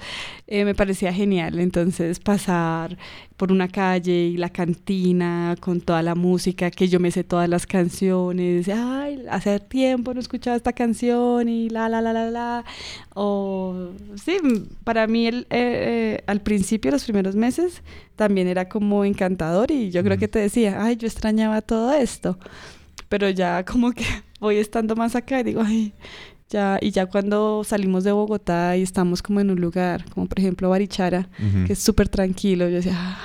eh, 0.46 0.64
me 0.64 0.74
parecía 0.74 1.12
genial, 1.12 1.58
entonces 1.60 2.18
pasar 2.18 2.98
por 3.36 3.52
una 3.52 3.68
calle 3.68 4.12
y 4.12 4.36
la 4.36 4.48
cantina 4.48 5.54
con 5.60 5.80
toda 5.80 6.02
la 6.02 6.16
música, 6.16 6.70
que 6.70 6.88
yo 6.88 6.98
me 6.98 7.12
sé 7.12 7.22
todas 7.22 7.48
las 7.48 7.66
canciones, 7.66 8.68
ay, 8.68 9.24
hace 9.30 9.60
tiempo 9.60 10.14
no 10.14 10.20
escuchaba 10.20 10.56
esta 10.56 10.72
canción 10.72 11.48
y 11.48 11.68
la, 11.70 11.88
la, 11.88 12.02
la, 12.02 12.12
la, 12.12 12.30
la, 12.30 12.64
o 13.14 13.90
sí, 14.22 14.38
para 14.82 15.06
mí 15.06 15.26
el, 15.28 15.46
eh, 15.50 16.18
eh, 16.18 16.24
al 16.26 16.40
principio, 16.40 16.90
los 16.90 17.04
primeros 17.04 17.36
meses, 17.36 17.82
también 18.16 18.48
era 18.48 18.68
como 18.68 19.04
encantador 19.04 19.70
y 19.70 19.90
yo 19.90 20.02
creo 20.02 20.18
que 20.18 20.26
te 20.28 20.40
decía, 20.40 20.82
ay, 20.82 20.96
yo 20.96 21.06
extrañaba 21.06 21.62
todo 21.62 21.92
esto, 21.92 22.36
pero 23.08 23.30
ya 23.30 23.64
como 23.64 23.92
que 23.92 24.04
voy 24.40 24.56
estando 24.56 24.96
más 24.96 25.14
acá 25.14 25.40
y 25.40 25.44
digo, 25.44 25.62
ay, 25.64 25.92
ya, 26.50 26.78
y 26.80 26.90
ya 26.90 27.06
cuando 27.06 27.62
salimos 27.64 28.04
de 28.04 28.12
Bogotá 28.12 28.76
y 28.76 28.82
estamos 28.82 29.22
como 29.22 29.40
en 29.40 29.50
un 29.50 29.60
lugar, 29.60 30.04
como 30.14 30.26
por 30.26 30.38
ejemplo 30.38 30.70
Barichara, 30.70 31.28
que 31.66 31.72
es 31.74 31.78
súper 31.78 32.08
tranquilo, 32.08 32.68
yo 32.68 32.76
decía, 32.76 33.16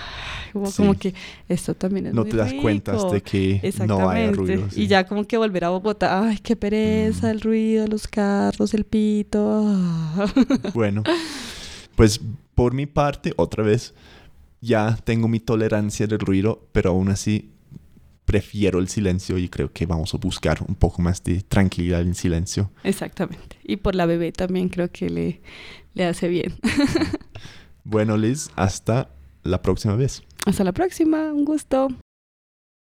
como, 0.51 0.67
Sí. 0.67 0.77
como 0.77 0.93
que 0.95 1.13
esto 1.49 1.73
también 1.73 2.07
es 2.07 2.13
No 2.13 2.21
muy 2.21 2.31
te 2.31 2.37
das 2.37 2.53
cuenta 2.53 2.91
rico". 2.93 3.11
de 3.11 3.21
que 3.21 3.59
no 3.61 3.67
Exactamente. 3.67 4.31
ruido. 4.35 4.69
sí. 4.69 4.81
Y 4.83 4.87
ya 4.87 5.05
como 5.05 5.25
que 5.25 5.37
volver 5.37 5.63
a 5.65 5.69
Bogotá, 5.69 6.27
ay, 6.27 6.37
qué 6.43 6.55
pereza, 6.55 7.31
el 7.31 7.41
ruido, 7.41 7.87
los 7.87 8.07
carros, 8.07 8.73
el 8.73 8.83
pito. 8.83 9.63
ah". 9.65 10.25
Bueno, 10.73 11.03
pues 11.95 12.19
por 12.55 12.73
mi 12.73 12.85
parte, 12.85 13.33
otra 13.37 13.63
vez, 13.63 13.93
ya 14.61 14.95
tengo 15.03 15.27
mi 15.27 15.39
tolerancia 15.39 16.07
del 16.07 16.19
ruido, 16.19 16.67
pero 16.71 16.91
aún 16.91 17.09
así 17.09 17.49
prefiero 18.25 18.79
el 18.79 18.87
silencio 18.87 19.37
y 19.37 19.49
creo 19.49 19.71
que 19.71 19.85
vamos 19.85 20.13
a 20.13 20.17
buscar 20.17 20.63
un 20.67 20.75
poco 20.75 21.01
más 21.01 21.23
de 21.23 21.41
tranquilidad 21.41 22.01
en 22.01 22.15
silencio. 22.15 22.71
Exactamente. 22.83 23.57
Y 23.63 23.77
por 23.77 23.95
la 23.95 24.05
bebé 24.05 24.31
también 24.31 24.69
creo 24.69 24.91
que 24.91 25.09
le, 25.09 25.41
le 25.93 26.05
hace 26.05 26.27
bien. 26.27 26.55
bueno, 27.83 28.17
Liz, 28.17 28.49
hasta 28.55 29.09
la 29.43 29.61
próxima 29.61 29.95
vez. 29.95 30.23
Hasta 30.45 30.63
la 30.63 30.71
próxima, 30.71 31.33
un 31.33 31.45
gusto. 31.45 31.89